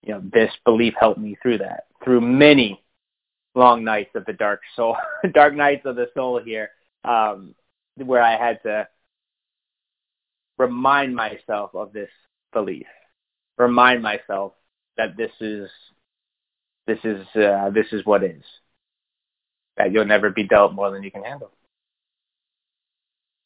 you 0.04 0.14
know 0.14 0.22
this 0.32 0.52
belief 0.66 0.94
helped 1.00 1.20
me 1.20 1.38
through 1.42 1.60
that 1.60 1.86
through 2.04 2.22
many 2.22 2.82
long 3.56 3.84
nights 3.84 4.12
of 4.16 4.26
the 4.26 4.34
dark 4.34 4.62
soul 4.76 4.96
dark 5.34 5.56
nights 5.56 5.86
of 5.86 5.96
the 5.96 6.08
soul 6.14 6.40
here 6.44 6.70
um 7.04 7.56
where 7.98 8.22
I 8.22 8.38
had 8.38 8.62
to 8.64 8.88
remind 10.58 11.16
myself 11.16 11.72
of 11.74 11.94
this 11.94 12.10
belief, 12.54 12.88
remind 13.58 14.02
myself 14.02 14.54
that 14.98 15.18
this 15.18 15.32
is 15.42 15.70
this 16.88 17.00
is 17.04 17.26
uh, 17.36 17.70
this 17.74 17.88
is 17.92 18.06
what 18.06 18.24
is. 18.24 18.44
That 19.78 19.92
you'll 19.92 20.06
never 20.06 20.30
be 20.30 20.44
dealt 20.44 20.74
more 20.74 20.92
than 20.92 21.04
you 21.04 21.12
can 21.12 21.24
handle. 21.24 21.52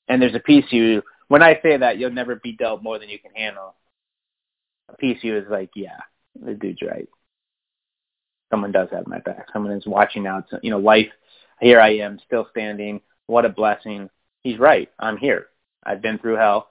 And 0.08 0.22
there's 0.22 0.36
a 0.36 0.40
piece 0.40 0.66
you 0.70 1.02
when 1.28 1.42
I 1.42 1.60
say 1.62 1.78
that 1.78 1.98
you'll 1.98 2.12
never 2.12 2.36
be 2.36 2.52
dealt 2.52 2.84
more 2.84 3.00
than 3.00 3.10
you 3.10 3.20
can 3.20 3.32
handle. 3.34 3.76
A 4.90 4.96
piece 4.98 5.24
you 5.24 5.38
is 5.38 5.46
like, 5.50 5.70
yeah, 5.76 5.98
the 6.40 6.54
dude's 6.54 6.82
right. 6.82 7.08
Someone 8.52 8.72
does 8.72 8.90
have 8.92 9.08
my 9.08 9.20
back. 9.20 9.46
Someone 9.54 9.74
is 9.74 9.86
watching 9.86 10.26
out. 10.26 10.46
You 10.62 10.72
know, 10.72 10.80
life. 10.80 11.12
Here 11.62 11.80
I 11.80 11.98
am, 11.98 12.20
still 12.26 12.48
standing. 12.52 13.02
What 13.28 13.46
a 13.46 13.50
blessing. 13.50 14.10
He's 14.42 14.58
right. 14.58 14.90
I'm 14.98 15.18
here. 15.18 15.48
I've 15.84 16.02
been 16.02 16.18
through 16.18 16.38
hell 16.38 16.70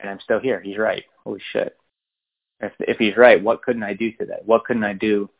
and 0.00 0.10
I'm 0.10 0.20
still 0.20 0.40
here. 0.40 0.60
He's 0.60 0.78
right. 0.78 1.04
Holy 1.24 1.40
shit. 1.52 1.76
If, 2.60 2.72
if 2.80 2.98
he's 2.98 3.16
right, 3.16 3.42
what 3.42 3.62
couldn't 3.62 3.82
I 3.82 3.94
do 3.94 4.12
today? 4.12 4.38
What 4.44 4.64
couldn't 4.64 4.84
I 4.84 4.92
do 4.92 5.30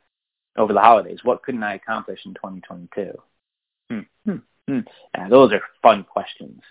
over 0.56 0.72
the 0.72 0.80
holidays? 0.80 1.20
What 1.22 1.42
couldn't 1.42 1.62
I 1.62 1.74
accomplish 1.74 2.20
in 2.24 2.34
2022? 2.34 3.12
Hmm, 3.90 4.00
hmm, 4.24 4.36
hmm. 4.68 4.80
Yeah, 5.14 5.28
those 5.28 5.52
are 5.52 5.60
fun 5.82 6.04
questions. 6.04 6.62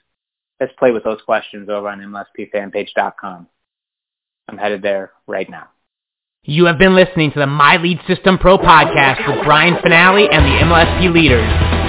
Let's 0.59 0.73
play 0.77 0.91
with 0.91 1.03
those 1.03 1.21
questions 1.21 1.69
over 1.69 1.87
on 1.87 1.99
MLSPfanpage.com. 1.99 3.47
I'm 4.47 4.57
headed 4.57 4.81
there 4.81 5.11
right 5.27 5.49
now. 5.49 5.69
You 6.43 6.65
have 6.65 6.79
been 6.79 6.95
listening 6.95 7.31
to 7.33 7.39
the 7.39 7.47
My 7.47 7.77
Lead 7.77 7.99
System 8.07 8.37
Pro 8.37 8.57
podcast 8.57 9.27
with 9.27 9.45
Brian 9.45 9.75
Fanale 9.75 10.27
and 10.31 10.45
the 10.45 10.65
MLSP 10.65 11.13
leaders 11.13 11.68